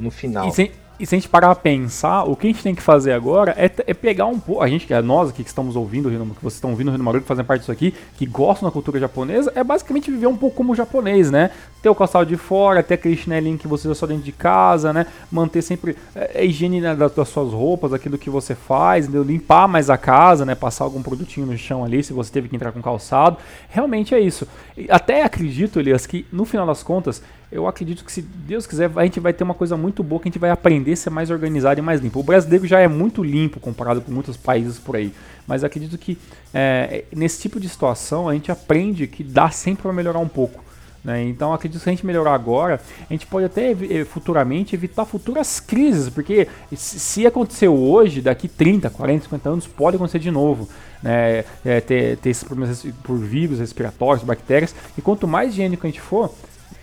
[0.00, 0.48] no final.
[0.48, 2.82] E sem, e se a gente parar a pensar, o que a gente tem que
[2.82, 4.62] fazer agora é, é pegar um pouco.
[4.62, 7.26] A gente, é nós aqui que estamos ouvindo, que vocês estão ouvindo o Rino que
[7.26, 10.74] fazem parte disso aqui, que gostam da cultura japonesa, é basicamente viver um pouco como
[10.74, 11.52] japonês, né?
[11.80, 14.92] Ter o calçado de fora, ter aquele chinelinho que você usa só dentro de casa,
[14.92, 15.06] né?
[15.32, 19.22] Manter sempre é, a higiene das, das, suas roupas, aquilo que você faz, entendeu?
[19.22, 20.54] limpar mais a casa, né?
[20.54, 23.38] Passar algum produtinho no chão ali, se você teve que entrar com calçado.
[23.70, 24.46] Realmente é isso.
[24.90, 27.22] Até acredito, Elias, que no final das contas,
[27.52, 30.28] eu acredito que se Deus quiser, a gente vai ter uma coisa muito boa que
[30.28, 32.20] a gente vai aprender a ser mais organizado e mais limpo.
[32.20, 35.12] O brasileiro já é muito limpo comparado com muitos países por aí,
[35.46, 36.16] mas acredito que
[36.54, 40.62] é, nesse tipo de situação a gente aprende que dá sempre para melhorar um pouco.
[41.02, 41.24] Né?
[41.24, 45.04] Então acredito que se a gente melhorar agora, a gente pode até eh, futuramente evitar
[45.06, 46.46] futuras crises, porque
[46.76, 50.68] se aconteceu hoje, daqui 30, 40, 50 anos, pode acontecer de novo.
[51.02, 51.44] Né?
[51.64, 56.00] É, ter, ter esses problemas por vírus respiratórios, bactérias, e quanto mais higiênico a gente
[56.00, 56.30] for,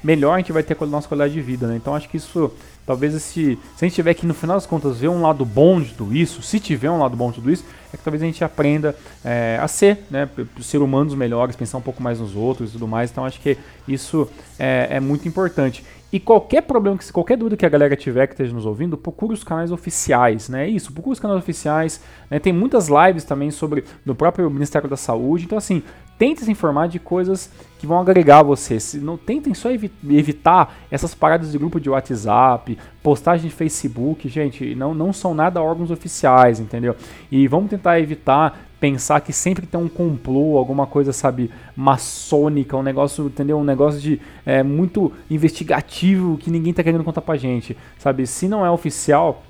[0.07, 1.75] melhor a gente vai ter a nossa qualidade de vida, né?
[1.75, 2.49] Então acho que isso,
[2.85, 5.81] talvez esse, se a gente tiver que no final das contas ver um lado bom
[5.81, 8.25] de tudo isso, se tiver um lado bom de tudo isso, é que talvez a
[8.25, 10.29] gente aprenda é, a ser, né,
[10.61, 13.11] ser humanos melhores, pensar um pouco mais nos outros e tudo mais.
[13.11, 15.83] Então acho que isso é, é muito importante.
[16.11, 19.43] E qualquer problema, qualquer dúvida que a galera tiver que esteja nos ouvindo, procure os
[19.43, 20.65] canais oficiais, né?
[20.67, 22.01] Isso, procure os canais oficiais.
[22.29, 22.39] Né?
[22.39, 25.43] Tem muitas lives também sobre no próprio Ministério da Saúde.
[25.43, 25.83] Então, assim,
[26.17, 28.79] tente se informar de coisas que vão agregar você.
[28.79, 34.29] Se não tentem só evi evitar essas paradas de grupo de WhatsApp, postagem de Facebook,
[34.29, 36.95] gente, não, não são nada órgãos oficiais, entendeu?
[37.29, 42.83] E vamos tentar evitar pensar que sempre tem um complô, alguma coisa, sabe, maçônica, um
[42.83, 43.57] negócio, entendeu?
[43.57, 48.27] Um negócio de é, muito investigativo que ninguém tá querendo contar pra gente, sabe?
[48.27, 49.43] Se não é oficial,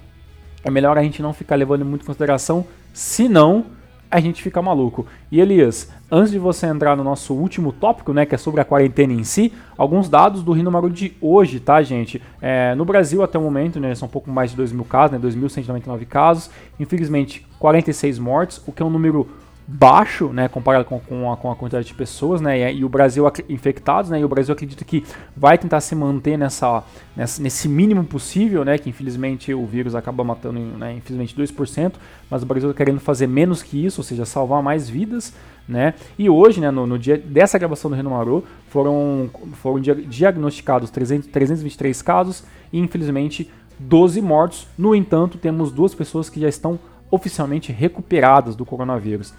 [0.63, 3.65] é melhor a gente não ficar levando muito em consideração, se não
[4.09, 5.05] a gente fica maluco.
[5.31, 8.65] E Elias, antes de você entrar no nosso último tópico, né, que é sobre a
[8.65, 12.21] quarentena em si, alguns dados do Rino Maru de hoje, tá, gente?
[12.41, 15.11] É, no Brasil, até o momento, né, são um pouco mais de 2 mil casos,
[15.11, 16.49] né, 2.199 casos,
[16.79, 19.27] infelizmente 46 mortes, o que é um número
[19.67, 22.89] baixo, né, comparado com, com, a, com a quantidade de pessoas, né, e, e, o
[22.89, 25.03] Brasil infectados, né, e o Brasil acredita que
[25.35, 30.23] vai tentar se manter nessa, nessa, nesse mínimo possível, né, que infelizmente o vírus acaba
[30.23, 31.95] matando, né, infelizmente 2%,
[32.31, 35.33] mas o Brasil está querendo fazer menos que isso, ou seja, salvar mais vidas,
[35.67, 39.29] né, e hoje, né, no, no dia dessa gravação do Renomaru, foram,
[39.61, 46.39] foram diagnosticados 300, 323 casos e infelizmente 12 mortos, no entanto, temos duas pessoas que
[46.39, 49.33] já estão oficialmente recuperadas do coronavírus.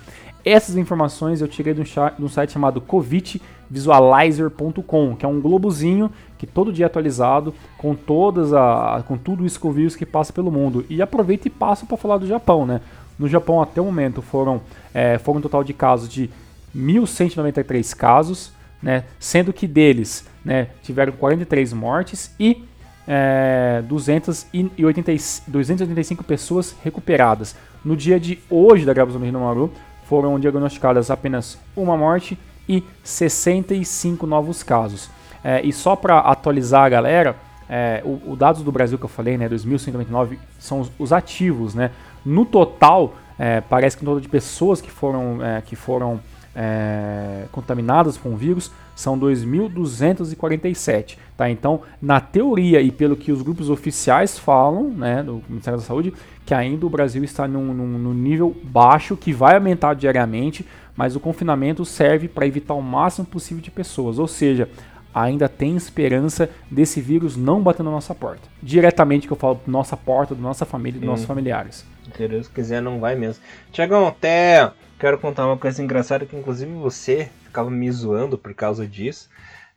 [0.44, 1.82] Essas informações eu tirei de
[2.20, 6.08] um, site chamado covidvisualizer.com, que é um globozinho
[6.38, 10.06] que todo dia é atualizado com todas a, com tudo isso que o vírus que
[10.06, 10.86] passa pelo mundo.
[10.88, 12.80] E aproveita e passa para falar do Japão, né?
[13.18, 14.60] No Japão até o momento foram,
[14.94, 16.30] é, foram um total de casos de
[16.74, 19.02] 1.193 casos, né?
[19.18, 22.67] Sendo que deles, né, tiveram 43 mortes e
[23.09, 25.12] é, 280,
[25.48, 27.56] 285 pessoas recuperadas.
[27.82, 29.72] No dia de hoje da gravação do Rino Maru,
[30.04, 32.38] foram diagnosticadas apenas uma morte
[32.68, 35.11] e 65 novos casos.
[35.42, 37.36] É, e só para atualizar a galera,
[37.68, 41.74] é, o, o, dados do Brasil que eu falei, né, 2.199, são os, os, ativos,
[41.74, 41.90] né?
[42.24, 46.20] No total, é, parece que no total de pessoas que foram, é, que foram
[46.61, 51.16] é, contaminadas com vírus são 2.247.
[51.36, 51.48] Tá?
[51.48, 56.12] Então, na teoria e pelo que os grupos oficiais falam, né, do Ministério da Saúde,
[56.44, 61.14] que ainda o Brasil está num, num, num nível baixo, que vai aumentar diariamente, mas
[61.14, 64.18] o confinamento serve para evitar o máximo possível de pessoas.
[64.18, 64.68] Ou seja,
[65.14, 68.48] ainda tem esperança desse vírus não bater na nossa porta.
[68.61, 71.86] Diretamente que eu falo nossa porta, da nossa família, dos nossos familiares.
[72.16, 73.44] Se Deus quiser, não vai mesmo.
[73.70, 78.86] Tiagão, até quero contar uma coisa engraçada que inclusive você ficava me zoando por causa
[78.86, 79.28] disso.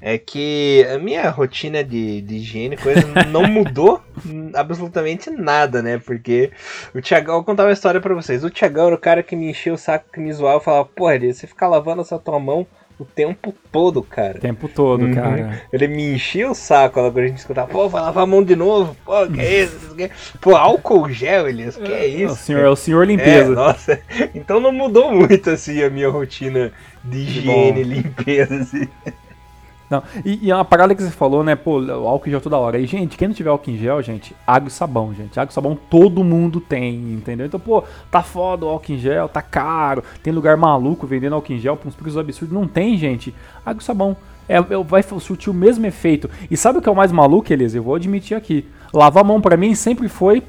[0.04, 4.02] É que a minha rotina de, de higiene coisa não mudou
[4.56, 6.00] absolutamente nada, né?
[6.00, 6.52] Porque
[6.96, 8.44] o Tiagão, vou contar uma história para vocês.
[8.44, 11.20] O Tiagão era o cara que me enchia o saco, que me zoava, falava, porra,
[11.20, 12.66] você fica lavando essa tua mão
[13.02, 14.38] o tempo todo, cara.
[14.38, 15.14] O tempo todo, uhum.
[15.16, 15.64] cara.
[15.74, 18.56] Ele me enchia o saco quando a gente escutava, pô, vai lavar a mão de
[18.56, 19.96] novo, pô, que é isso?
[20.40, 22.34] Pô, álcool gel, Elias, que é, é isso?
[22.34, 23.52] O senhor, é o senhor limpeza.
[23.52, 24.00] É, nossa,
[24.36, 26.72] então não mudou muito, assim, a minha rotina
[27.04, 28.88] de higiene, limpeza, assim.
[29.92, 31.54] Não, e, e uma parada que você falou, né?
[31.54, 32.80] Pô, álcool em gel toda hora.
[32.80, 35.38] E, gente, quem não tiver álcool em gel, gente, água e sabão, gente.
[35.38, 37.46] Água e sabão todo mundo tem, entendeu?
[37.46, 40.02] Então, pô, tá foda o álcool em gel, tá caro.
[40.24, 42.58] Tem lugar maluco vendendo álcool em gel por uns preços absurdos.
[42.58, 43.36] Não tem, gente.
[43.66, 44.16] Água e sabão.
[44.48, 46.30] É, é, vai surtir o mesmo efeito.
[46.50, 47.78] E sabe o que é o mais maluco, Elisa?
[47.78, 48.66] Eu vou admitir aqui.
[48.94, 50.42] Lavar a mão para mim sempre foi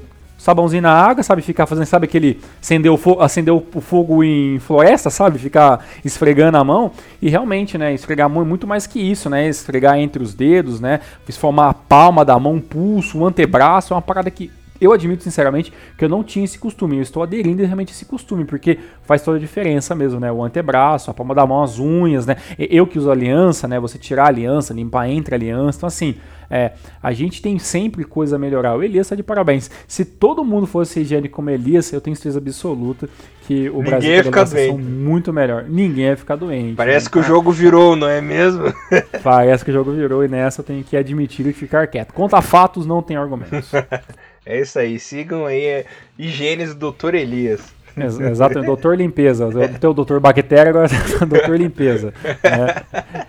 [0.43, 1.41] sabãozinho na água, sabe?
[1.41, 5.39] Ficar fazendo, sabe aquele acender o, fogo, acender o fogo em floresta, sabe?
[5.39, 6.91] Ficar esfregando a mão.
[7.21, 7.93] E realmente, né?
[7.93, 9.47] Esfregar muito mais que isso, né?
[9.47, 10.99] Esfregar entre os dedos, né?
[11.39, 13.93] Formar a palma da mão, pulso, o antebraço.
[13.93, 14.51] É uma parada que
[14.83, 16.97] eu admito sinceramente que eu não tinha esse costume.
[16.97, 20.31] Eu estou aderindo realmente esse costume, porque faz toda a diferença mesmo, né?
[20.31, 22.37] O antebraço, a palma da mão, as unhas, né?
[22.57, 23.79] Eu que uso aliança, né?
[23.79, 25.77] Você tirar a aliança, limpar entre a aliança.
[25.77, 26.15] Então, assim,
[26.49, 28.75] é, a gente tem sempre coisa a melhorar.
[28.75, 29.71] O Elias está de parabéns.
[29.87, 33.09] Se todo mundo fosse higiênico como Elias, eu tenho certeza absoluta
[33.47, 34.81] que o Ninguém Brasil ia ficar doente.
[34.83, 35.65] muito melhor.
[35.67, 36.75] Ninguém ia ficar doente.
[36.75, 37.11] Parece né?
[37.11, 38.65] que o jogo virou, não é mesmo?
[39.23, 42.13] Parece que o jogo virou e nessa eu tenho que admitir e ficar quieto.
[42.13, 43.71] Conta fatos, não tem argumentos.
[44.45, 45.85] É isso aí, sigam aí é,
[46.17, 47.15] Higienes do Dr.
[47.15, 47.73] Elias.
[47.95, 49.49] Ex exato, doutor limpeza.
[49.79, 50.87] Tem o doutor bactéria, agora
[51.21, 52.13] o doutor limpeza.
[52.43, 53.25] Né?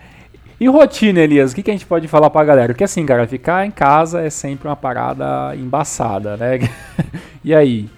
[0.59, 2.73] E rotina, Elias, o que, que a gente pode falar pra galera?
[2.73, 6.59] Porque assim, cara, ficar em casa é sempre uma parada embaçada, né?
[7.43, 7.89] e aí?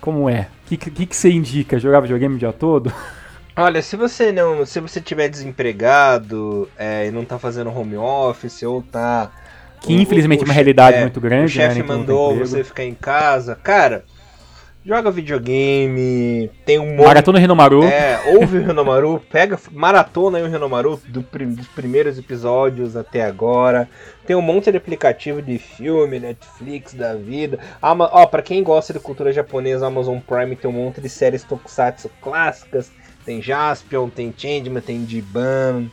[0.00, 0.48] Como é?
[0.64, 1.78] O que, que, que você indica?
[1.78, 2.92] Jogar videogame o dia todo?
[3.56, 4.64] Olha, se você não.
[4.64, 9.32] Se você tiver desempregado é, e não tá fazendo home office ou tá
[9.80, 11.46] que infelizmente é uma realidade é, muito grande.
[11.46, 13.54] O chefe né, mandou você ficar em casa.
[13.62, 14.04] Cara,
[14.86, 17.06] joga videogame, tem um monte...
[17.06, 17.82] Maratona Renomaru.
[17.82, 23.88] É, ouve o Renomaru, pega, maratona aí o Renomaru do, dos primeiros episódios até agora.
[24.24, 27.58] Tem um monte de aplicativo de filme, Netflix da vida.
[27.82, 31.42] Ama, ó, pra quem gosta de cultura japonesa, Amazon Prime tem um monte de séries
[31.42, 32.92] tokusatsu clássicas.
[33.24, 35.90] Tem Jaspion, tem Changeman, tem Jiban,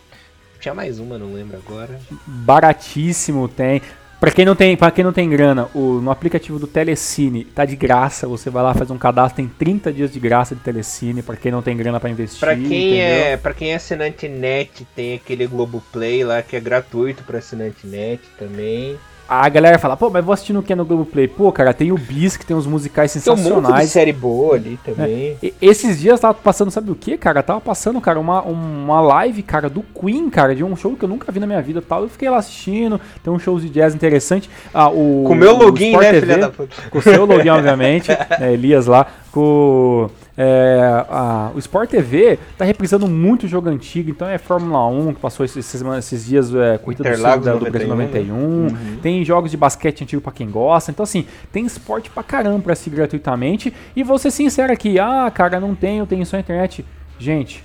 [0.63, 1.99] tinha mais uma, não lembro agora.
[2.25, 3.81] Baratíssimo tem.
[4.17, 7.65] Pra quem não tem, para quem não tem grana, o, no aplicativo do Telecine tá
[7.65, 8.25] de graça.
[8.25, 11.51] Você vai lá, faz um cadastro, tem 30 dias de graça de Telecine para quem
[11.51, 12.39] não tem grana para investir.
[12.39, 17.23] Para quem é, para quem é assinante net, tem aquele Globoplay lá que é gratuito
[17.23, 18.97] para assinante net também.
[19.27, 21.27] A galera fala, pô, mas vou assistir no que é no Globoplay.
[21.27, 23.45] Pô, cara, tem o Bis, que tem uns musicais sensacionais.
[23.45, 25.37] Tem um monte de série boa ali também.
[25.41, 25.53] É.
[25.61, 27.41] Esses dias tava passando, sabe o que, cara?
[27.41, 31.09] Tava passando, cara, uma, uma live, cara, do Queen, cara, de um show que eu
[31.09, 32.03] nunca vi na minha vida tal.
[32.03, 34.49] Eu fiquei lá assistindo, tem um show de jazz interessante.
[34.73, 36.75] Ah, o, com o meu login, né, TV, filha da puta?
[36.89, 38.11] Com o seu login, obviamente.
[38.11, 44.27] é, Elias lá, com é, a, o Sport TV tá reprisando muito jogo antigo, então
[44.27, 48.35] é Fórmula 1, que passou esses, esses dias, é, Corrida do Sul do Brasil 91.
[48.35, 48.69] Uhum.
[49.01, 50.91] Tem jogos de basquete antigo para quem gosta.
[50.91, 53.73] Então, assim, tem esporte pra caramba pra assistir gratuitamente.
[53.95, 56.83] E vou ser sincero aqui, ah, cara, não tenho, tenho só internet.
[57.19, 57.63] Gente,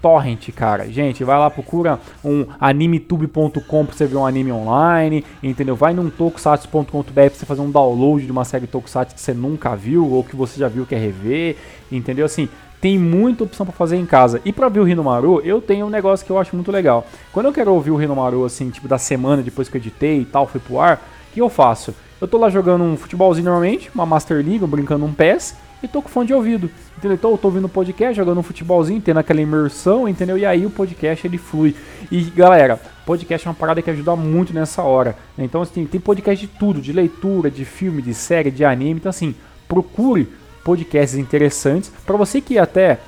[0.00, 0.86] torrent, cara.
[0.90, 5.74] Gente, vai lá, procura um animetube.com pra você ver um anime online, entendeu?
[5.76, 9.74] Vai num tokusatsu.com.br pra você fazer um download de uma série tokusatsu que você nunca
[9.74, 11.56] viu ou que você já viu quer rever,
[11.90, 12.26] entendeu?
[12.26, 12.48] Assim,
[12.80, 14.40] tem muita opção para fazer em casa.
[14.44, 17.06] E para ver o Rinomaru, eu tenho um negócio que eu acho muito legal.
[17.32, 20.24] Quando eu quero ouvir o Rinomaru, assim, tipo, da semana depois que eu editei e
[20.24, 21.94] tal, foi pro ar, o que eu faço?
[22.20, 26.02] Eu tô lá jogando um futebolzinho normalmente, uma Master League, brincando um PES, e tô
[26.02, 26.70] com fone de ouvido.
[26.96, 27.14] Entendeu?
[27.14, 30.36] Então eu tô ouvindo podcast, jogando um futebolzinho, tendo aquela imersão, entendeu?
[30.36, 31.74] E aí o podcast ele flui.
[32.10, 35.16] E galera, podcast é uma parada que ajuda muito nessa hora.
[35.36, 35.44] Né?
[35.44, 39.00] Então assim, tem podcast de tudo, de leitura, de filme, de série, de anime.
[39.00, 39.34] Então assim,
[39.68, 40.28] procure
[40.64, 41.90] podcasts interessantes.
[42.04, 42.98] Para você que até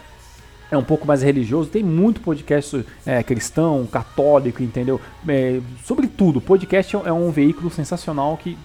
[0.70, 5.00] é um pouco mais religioso, tem muito podcast é, cristão, católico, entendeu?
[5.26, 8.56] É, sobre tudo, podcast é um veículo sensacional que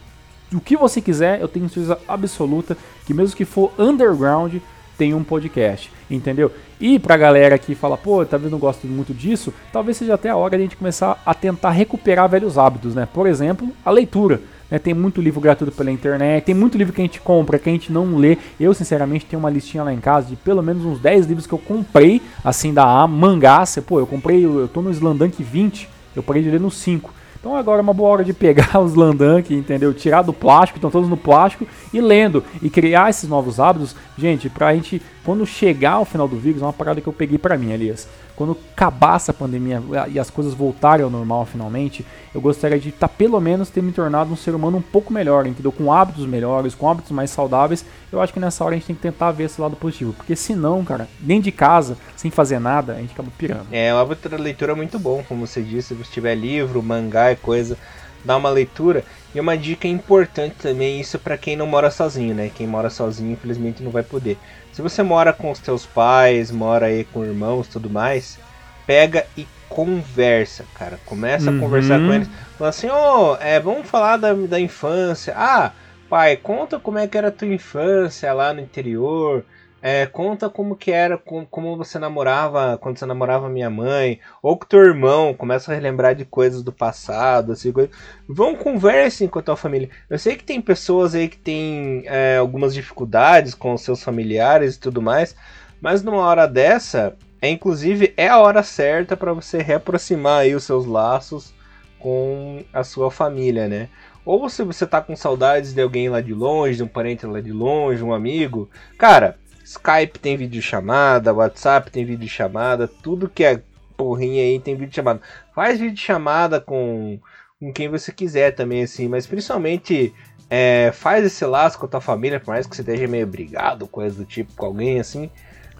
[0.53, 4.55] o que você quiser, eu tenho certeza absoluta que mesmo que for underground,
[4.97, 6.51] tem um podcast, entendeu?
[6.79, 10.35] E pra galera que fala, pô, vendo, não gosto muito disso, talvez seja até a
[10.35, 13.07] hora de a gente começar a tentar recuperar velhos hábitos, né?
[13.11, 14.41] Por exemplo, a leitura.
[14.69, 14.79] Né?
[14.79, 17.71] Tem muito livro gratuito pela internet, tem muito livro que a gente compra, que a
[17.71, 18.37] gente não lê.
[18.59, 21.53] Eu, sinceramente, tenho uma listinha lá em casa de pelo menos uns 10 livros que
[21.53, 23.63] eu comprei, assim, da mangá.
[23.85, 27.13] Pô, eu comprei, eu tô no Slandank 20, eu parei de ler no 5.
[27.45, 29.93] Então agora é uma boa hora de pegar os Landank, entendeu?
[29.93, 34.49] Tirar do plástico, estão todos no plástico e lendo e criar esses novos hábitos, gente,
[34.49, 37.57] pra gente quando chegar ao final do vírus, é uma parada que eu peguei para
[37.57, 38.07] mim, Elias.
[38.35, 43.07] Quando acabar essa pandemia e as coisas voltarem ao normal finalmente, eu gostaria de estar
[43.07, 45.71] tá, pelo menos ter me tornado um ser humano um pouco melhor, entendeu?
[45.71, 47.83] Com hábitos melhores, com hábitos mais saudáveis.
[48.11, 50.35] Eu acho que nessa hora a gente tem que tentar ver esse lado positivo, porque
[50.35, 53.67] senão, cara, nem de casa, sem fazer nada, a gente acaba pirando.
[53.71, 53.91] É,
[54.29, 57.77] da leitura é muito bom, como você disse, se você tiver livro, mangá e coisa,
[58.25, 59.05] dá uma leitura.
[59.33, 62.49] E uma dica importante também, isso para quem não mora sozinho, né?
[62.53, 64.37] Quem mora sozinho, infelizmente, não vai poder.
[64.71, 68.39] Se você mora com os seus pais, mora aí com irmãos tudo mais,
[68.85, 70.99] pega e conversa, cara.
[71.05, 71.57] Começa Uhum.
[71.57, 72.29] a conversar com eles.
[72.57, 75.33] Fala assim, ô, é, vamos falar da, da infância.
[75.37, 75.73] Ah,
[76.09, 79.45] pai, conta como é que era a tua infância lá no interior.
[79.87, 84.65] É, conta como que era, como, você namorava quando você namorava minha mãe, ou com
[84.65, 87.91] teu irmão, começa a relembrar de coisas do passado, assim, coisa.
[88.27, 89.91] Vão conversem com a tua família.
[90.09, 94.73] Eu sei que tem pessoas aí que têm é, algumas dificuldades com os seus familiares
[94.73, 95.35] e tudo mais,
[95.79, 100.63] mas numa hora dessa, é inclusive é a hora certa para você reaproximar aí os
[100.63, 101.53] seus laços
[101.99, 103.89] com a sua família, né?
[104.25, 107.39] Ou se você tá com saudades de alguém lá de longe, de um parente lá
[107.39, 108.67] de longe, um amigo,
[108.97, 113.61] cara, Skype tem videochamada, WhatsApp tem videochamada, tudo que é
[113.97, 115.21] porrinha aí tem videochamada.
[115.55, 117.17] Faz videochamada com,
[117.59, 120.13] com quem você quiser também, assim, mas principalmente
[120.49, 123.87] é, faz esse laço com a tua família, por mais que você esteja meio brigado,
[123.87, 125.31] coisa do tipo, com alguém assim.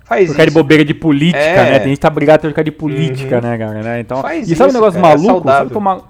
[0.03, 0.53] Faz Por causa de isso.
[0.63, 1.71] bobeira de política, É.
[1.71, 1.79] né?
[1.79, 3.41] Tem gente que tá brigado por causa de política, Uhum.
[3.41, 3.81] né, cara?
[3.83, 3.99] Né?
[3.99, 5.27] Então, Faz e sabe isso, um negócio cara, é maluco?
[5.27, 5.69] sabe, saudável.
[5.71, 6.03] que uma,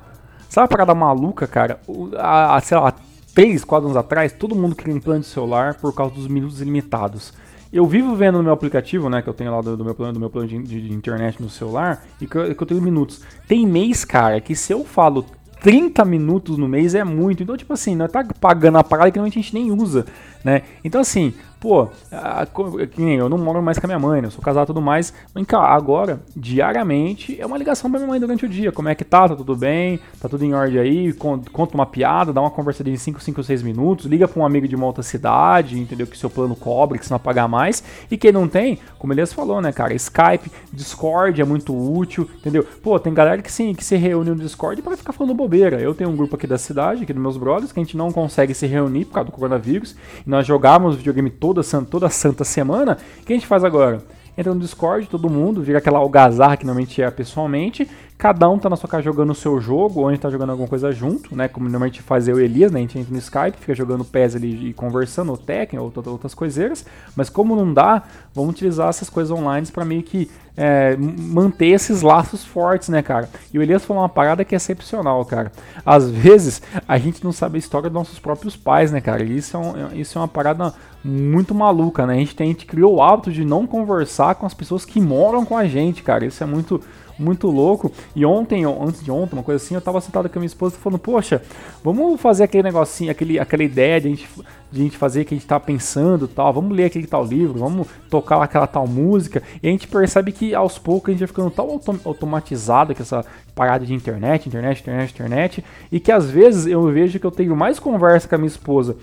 [0.50, 1.80] sabe a parada maluca, cara?
[1.88, 2.94] O- A, a, sei lá,
[3.34, 7.34] três, quatro anos atrás, todo mundo queria implante celular por causa dos minutos ilimitados.
[7.76, 10.14] Eu vivo vendo no meu aplicativo, né, que eu tenho lá do, do meu plano,
[10.14, 13.22] do meu plano de, de- internet no celular, e que eu, que eu tenho minutos.
[13.50, 15.26] Tem mês, cara, que se eu falo
[15.62, 17.44] 30 minutos no mês é muito.
[17.44, 20.06] Então, tipo assim, nós tá pagando a parada que a gente nem usa,
[20.42, 20.62] né?
[20.86, 22.46] Então, assim, pô, a-
[22.92, 24.28] que nem eu não moro mais com a minha mãe, né?
[24.28, 25.14] Eu sou casado e tudo mais.
[25.34, 28.72] Mas, cara, agora, diariamente, é uma ligação pra minha mãe durante o dia.
[28.72, 29.28] Como é que tá?
[29.30, 30.00] Tá tudo bem?
[30.20, 31.14] Tá tudo em ordem aí?
[31.14, 34.46] Con- Conta uma piada, dá uma conversadinha de 5, 5, 6 minutos, liga pra um
[34.46, 36.08] amigo de uma outra cidade, entendeu?
[36.08, 37.84] Que seu plano cobre, que você não pagar mais.
[38.10, 39.94] E quem não tem, como Elias falou, né, cara?
[39.94, 42.64] Skype, Discord é muito útil, entendeu?
[42.84, 45.80] Pô, tem galera que se, que se reúne no Discord pra ficar falando bobeira.
[45.80, 48.12] Eu tenho um grupo aqui da cidade, aqui dos meus brothers, que a gente não
[48.12, 49.96] consegue se reunir por causa do coronavírus.
[50.26, 52.98] E nós jogávamos videogame toda, toda santa semana.
[53.22, 54.02] O que a gente faz agora?
[54.38, 57.88] Entra no Discord, todo mundo, vira aquela algazarra que normalmente é pessoalmente.
[58.18, 60.52] Cada um tá na sua casa jogando o seu jogo, ou a gente tá jogando
[60.52, 61.50] alguma coisa junto, né?
[61.50, 62.80] Como normalmente faz eu e Elias, né?
[62.80, 66.34] A gente entra no Skype, fica jogando PES ali e conversando, ou Tekken, ou outras
[66.34, 66.86] coiseiras.
[67.14, 68.04] Mas como não dá,
[68.34, 73.30] vamos utilizar essas coisas online pra meio que é, manter esses laços fortes, né, cara?
[73.54, 75.52] E o Elias falou uma parada que é excepcional, cara.
[75.86, 79.24] Às vezes, a gente não sabe a história dos nossos próprios pais, né, cara?
[79.26, 82.14] E isso é, um- isso é uma parada muito maluca, né?
[82.14, 85.02] A gente, tem, a gente criou o hábito de não conversar com as pessoas que
[85.02, 86.26] moram com a gente, cara.
[86.26, 86.80] Isso é muito
[87.18, 87.92] muito louco.
[88.16, 90.48] E ontem, ou antes de ontem, uma coisa assim, eu tava sentado com a minha
[90.48, 91.42] esposa falando, poxa,
[91.84, 94.30] vamos fazer aquele negocinho, aquele, aquela ideia de a, gente,
[94.72, 97.60] de a gente fazer que a gente tá pensando tal, vamos ler aquele tal livro,
[97.60, 99.42] vamos tocar aquela tal música.
[99.62, 103.02] E a gente percebe que aos poucos a gente vai ficando tão autom- automatizado com
[103.02, 107.32] essa parada de internet, internet, internet, internet, e que às vezes eu vejo que eu
[107.32, 108.98] tenho mais conversa com a minha esposa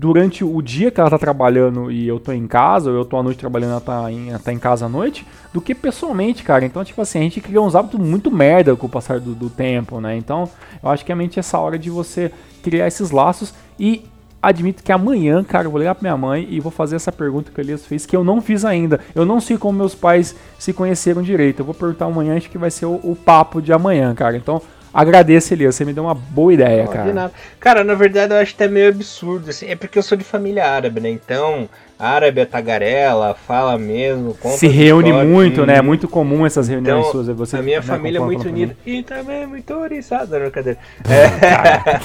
[0.00, 3.18] durante o dia que ela tá trabalhando e eu tô em casa, ou eu tô
[3.18, 6.42] à noite trabalhando e ela tá em, tá em casa à noite, do que pessoalmente,
[6.42, 6.64] cara.
[6.64, 9.50] Então, tipo assim, a gente cria uns hábitos muito merda com o passar do, do
[9.50, 10.16] tempo, né?
[10.16, 10.48] Então,
[10.82, 12.32] eu acho que é essa hora de você
[12.62, 14.06] criar esses laços e
[14.40, 17.50] admito que amanhã, cara, eu vou ligar pra minha mãe e vou fazer essa pergunta
[17.52, 19.00] que o Elias fez, que eu não fiz ainda.
[19.14, 21.60] Eu não sei como meus pais se conheceram direito.
[21.60, 24.34] Eu vou perguntar amanhã, acho que vai ser o, o papo de amanhã, cara.
[24.34, 24.62] Então,
[24.92, 25.74] agradeço, Elias.
[25.74, 27.12] Você me deu uma boa ideia, Não, de cara.
[27.12, 27.32] nada.
[27.58, 29.66] Cara, na verdade eu acho até meio absurdo, assim.
[29.66, 31.10] É porque eu sou de família árabe, né?
[31.10, 31.68] Então,
[31.98, 35.76] árabe é tagarela, fala mesmo, Se reúne muito, né?
[35.76, 37.28] É muito comum essas reuniões Então, suas.
[37.28, 38.76] é Você, a minha né, família é muito unida.
[38.86, 40.78] E também é muito oriçada, não, brincadeira.
[41.08, 42.00] É.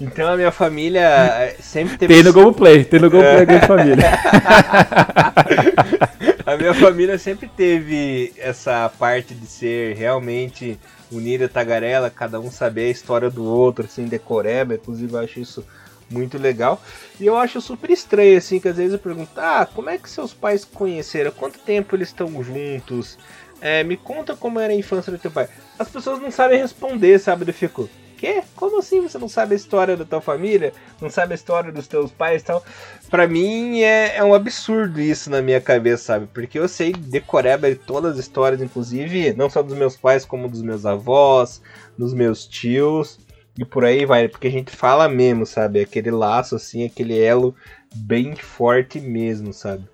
[0.00, 2.12] então a minha família sempre teve.
[2.14, 3.96] Tem no Globoplay, tem no Globoplay Grande Família.
[6.44, 10.78] A minha família sempre teve essa parte de ser realmente
[11.10, 15.64] unida tagarela, cada um saber a história do outro, assim, decoreba, inclusive eu acho isso
[16.10, 16.80] muito legal.
[17.20, 20.08] E eu acho super estranho, assim, que às vezes eu pergunto, ah, como é que
[20.08, 21.30] seus pais conheceram?
[21.30, 23.18] Quanto tempo eles estão juntos?
[23.60, 25.48] É, me conta como era a infância do teu pai.
[25.78, 27.48] As pessoas não sabem responder, sabe?
[27.48, 28.42] Eu fico, quê?
[28.54, 30.72] Como assim você não sabe a história da tua família?
[31.00, 32.64] Não sabe a história dos teus pais e tal?
[33.10, 36.26] Pra mim é, é um absurdo isso na minha cabeça, sabe?
[36.32, 40.48] Porque eu sei decoreba de todas as histórias, inclusive, não só dos meus pais, como
[40.48, 41.62] dos meus avós,
[41.96, 43.18] dos meus tios
[43.58, 44.28] e por aí vai.
[44.28, 45.80] Porque a gente fala mesmo, sabe?
[45.80, 47.54] Aquele laço, assim, aquele elo
[47.94, 49.84] bem forte mesmo, sabe?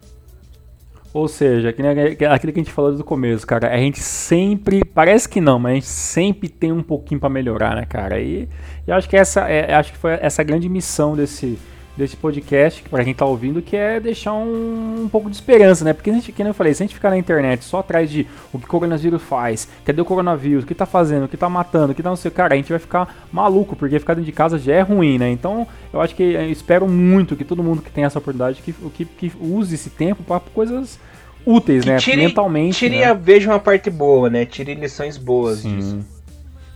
[1.14, 1.82] Ou seja, que
[2.24, 3.72] aquilo que a gente falou desde o começo, cara.
[3.72, 4.82] A gente sempre.
[4.82, 8.18] Parece que não, mas a gente sempre tem um pouquinho pra melhorar, né, cara?
[8.18, 8.48] E
[8.86, 11.58] eu acho que essa é, acho que foi essa grande missão desse,
[11.96, 15.92] desse podcast, pra quem tá ouvindo, que é deixar um, um pouco de esperança, né?
[15.92, 18.26] Porque, a gente, como eu falei, se a gente ficar na internet só atrás de
[18.52, 21.48] o que o coronavírus faz, cadê o coronavírus, o que tá fazendo, o que tá
[21.48, 24.26] matando, o que tá não sei, cara, a gente vai ficar maluco, porque ficar dentro
[24.26, 25.30] de casa já é ruim, né?
[25.30, 28.72] Então, eu acho que eu espero muito que todo mundo que tem essa oportunidade que,
[28.72, 30.98] que, que use esse tempo para coisas
[31.44, 31.96] úteis, que né?
[31.98, 32.78] Tire, Mentalmente.
[32.78, 33.14] Tire, né?
[33.14, 34.46] veja uma parte boa, né?
[34.46, 35.76] Tire lições boas Sim.
[35.76, 36.21] disso.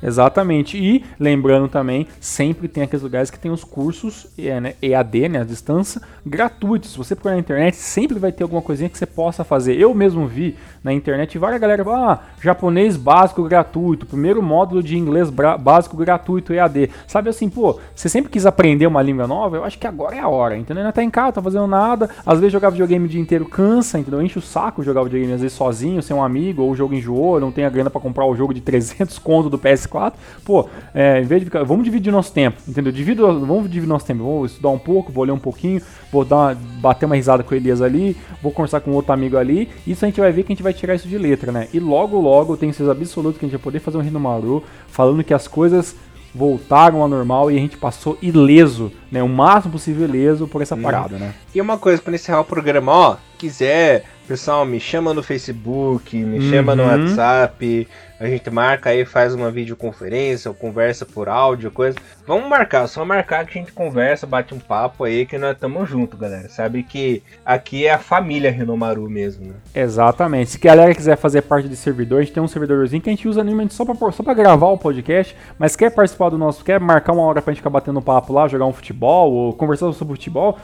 [0.02, 0.76] Exatamente.
[0.76, 5.40] E lembrando também, sempre tem aqueles lugares que tem os cursos é, né, EAD, né,
[5.40, 6.92] a distância, gratuitos.
[6.92, 9.78] Se você procurar na internet, sempre vai ter alguma coisinha que você possa fazer.
[9.78, 14.96] Eu mesmo vi na internet várias galera falar, ah, japonês básico gratuito, primeiro módulo de
[14.96, 16.90] inglês básico gratuito EAD.
[17.06, 20.20] Sabe assim, pô, você sempre quis aprender uma língua nova, eu acho que agora é
[20.20, 20.84] a hora, entendeu?
[20.84, 23.98] Não tá em casa, tá fazendo nada, às vezes jogar videogame o dia inteiro cansa,
[23.98, 24.22] entendeu?
[24.22, 27.40] Enche o saco jogar videogame às vezes sozinho, sem um amigo, ou o jogo enjoou,
[27.40, 30.12] não tem a grana para comprar o jogo de 300 conto do PS4.
[30.44, 32.92] Pô, é, em vez de ficar, vamos dividir nosso tempo, entendeu?
[32.92, 35.80] Divido, vamos dividir nosso tempo, vou estudar um pouco, vou ler um pouquinho,
[36.12, 39.36] vou dar uma, bater uma risada com o Elias ali, vou conversar com outro amigo
[39.36, 41.68] ali, isso a gente vai ver que a gente vai tirar isso de letra, né?
[41.72, 44.62] E logo, logo, eu tenho certeza absoluta que a gente vai poder fazer um Rinomaru
[44.88, 45.94] falando que as coisas
[46.36, 49.22] voltaram ao normal e a gente passou ileso, né?
[49.22, 50.82] O máximo possível ileso por essa hum.
[50.82, 51.34] parada, né?
[51.54, 56.38] E uma coisa, para encerrar o programa, ó, quiser, pessoal, me chama no Facebook, me
[56.38, 56.50] uhum.
[56.50, 56.88] chama no uhum.
[56.88, 57.88] WhatsApp,
[58.18, 61.98] a gente marca aí, faz uma videoconferência ou conversa por áudio, coisa.
[62.26, 65.88] Vamos marcar, só marcar que a gente conversa, bate um papo aí que nós estamos
[65.88, 66.48] juntos, galera.
[66.48, 69.54] Sabe que aqui é a família Renomaru mesmo, né?
[69.74, 70.50] Exatamente.
[70.50, 73.12] Se a galera quiser fazer parte desse servidor, a gente tem um servidorzinho que a
[73.12, 76.64] gente usa normalmente só para só pra gravar o podcast, mas quer participar do nosso,
[76.64, 79.92] quer marcar uma hora pra gente ficar batendo papo lá, jogar um futebol ou conversar
[79.92, 80.58] sobre futebol,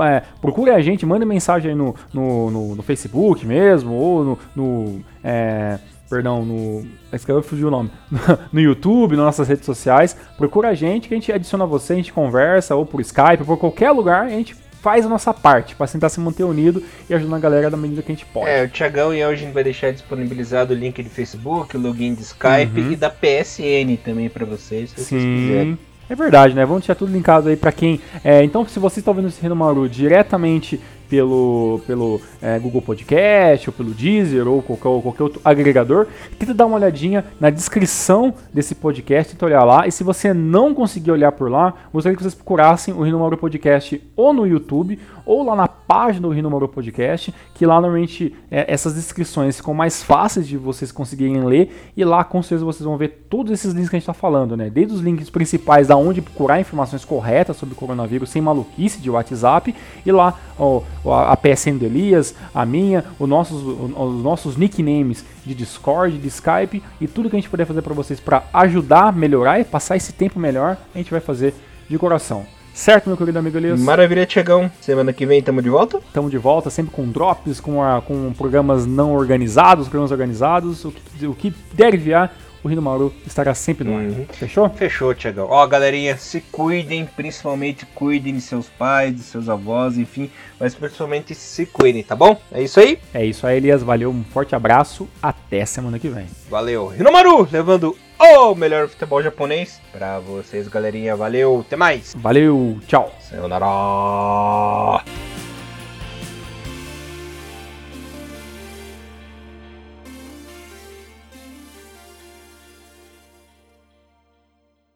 [0.00, 3.07] é, procure a gente, manda mensagem aí no, no, no, no Facebook
[3.44, 5.78] mesmo, ou no, no é,
[6.08, 6.86] perdão, no.
[7.12, 7.90] Escreveu fugiu o nome.
[8.52, 10.16] no YouTube, nas nossas redes sociais.
[10.36, 13.46] Procura a gente que a gente adiciona você, a gente conversa, ou por Skype, ou
[13.46, 17.14] por qualquer lugar, a gente faz a nossa parte para tentar se manter unido e
[17.14, 18.48] ajudar a galera da medida que a gente pode.
[18.48, 21.80] É, o Thiagão e eu a gente vai deixar disponibilizado o link do Facebook, o
[21.80, 22.92] login do Skype uhum.
[22.92, 25.18] e da PSN também para vocês, se Sim.
[25.18, 25.78] vocês quiserem.
[26.10, 26.64] É verdade, né?
[26.64, 28.00] Vamos deixar tudo linkado aí para quem.
[28.24, 33.72] É, então, se você está ouvindo esse Renomaru diretamente pelo, pelo é, Google Podcast, ou
[33.72, 36.06] pelo Deezer, ou qualquer, ou qualquer outro agregador,
[36.38, 39.86] tenta dar uma olhadinha na descrição desse podcast, tenta olhar lá.
[39.86, 43.36] E se você não conseguir olhar por lá, gostaria que vocês procurassem o Rino Mauro
[43.36, 44.98] Podcast ou no YouTube,
[45.28, 49.74] ou lá na página do Rino Mauro Podcast, que lá normalmente é, essas descrições ficam
[49.74, 53.74] mais fáceis de vocês conseguirem ler, e lá com certeza vocês vão ver todos esses
[53.74, 54.70] links que a gente está falando, né?
[54.70, 59.10] Desde os links principais da onde procurar informações corretas sobre o coronavírus sem maluquice de
[59.10, 59.74] WhatsApp,
[60.06, 65.54] e lá ó, a PSN do Elias, a minha, os nossos, os nossos nicknames de
[65.54, 69.60] Discord, de Skype e tudo que a gente puder fazer para vocês para ajudar, melhorar
[69.60, 71.52] e passar esse tempo melhor, a gente vai fazer
[71.86, 72.57] de coração.
[72.78, 73.80] Certo, meu querido amigo Elias?
[73.80, 74.70] Maravilha, Tiagão.
[74.80, 75.98] Semana que vem estamos de volta?
[75.98, 80.92] Estamos de volta, sempre com drops, com, a, com programas não organizados, programas organizados, o
[80.92, 82.32] que, o que der enviar
[82.62, 84.04] o Rino Mauro estará sempre no ar.
[84.04, 84.26] Uhum.
[84.30, 84.70] Fechou?
[84.70, 85.48] Fechou, Tiagão.
[85.50, 91.34] Ó, galerinha, se cuidem, principalmente cuidem de seus pais, de seus avós, enfim, mas principalmente
[91.34, 92.40] se cuidem, tá bom?
[92.52, 93.00] É isso aí?
[93.12, 93.82] É isso aí, Elias.
[93.82, 95.08] Valeu, um forte abraço.
[95.20, 96.26] Até semana que vem.
[96.48, 96.86] Valeu.
[96.86, 101.16] Rinomaru, levando o melhor futebol japonês pra vocês, galerinha.
[101.16, 102.14] Valeu, até mais.
[102.16, 103.12] Valeu, tchau.
[103.20, 105.04] Sayonara.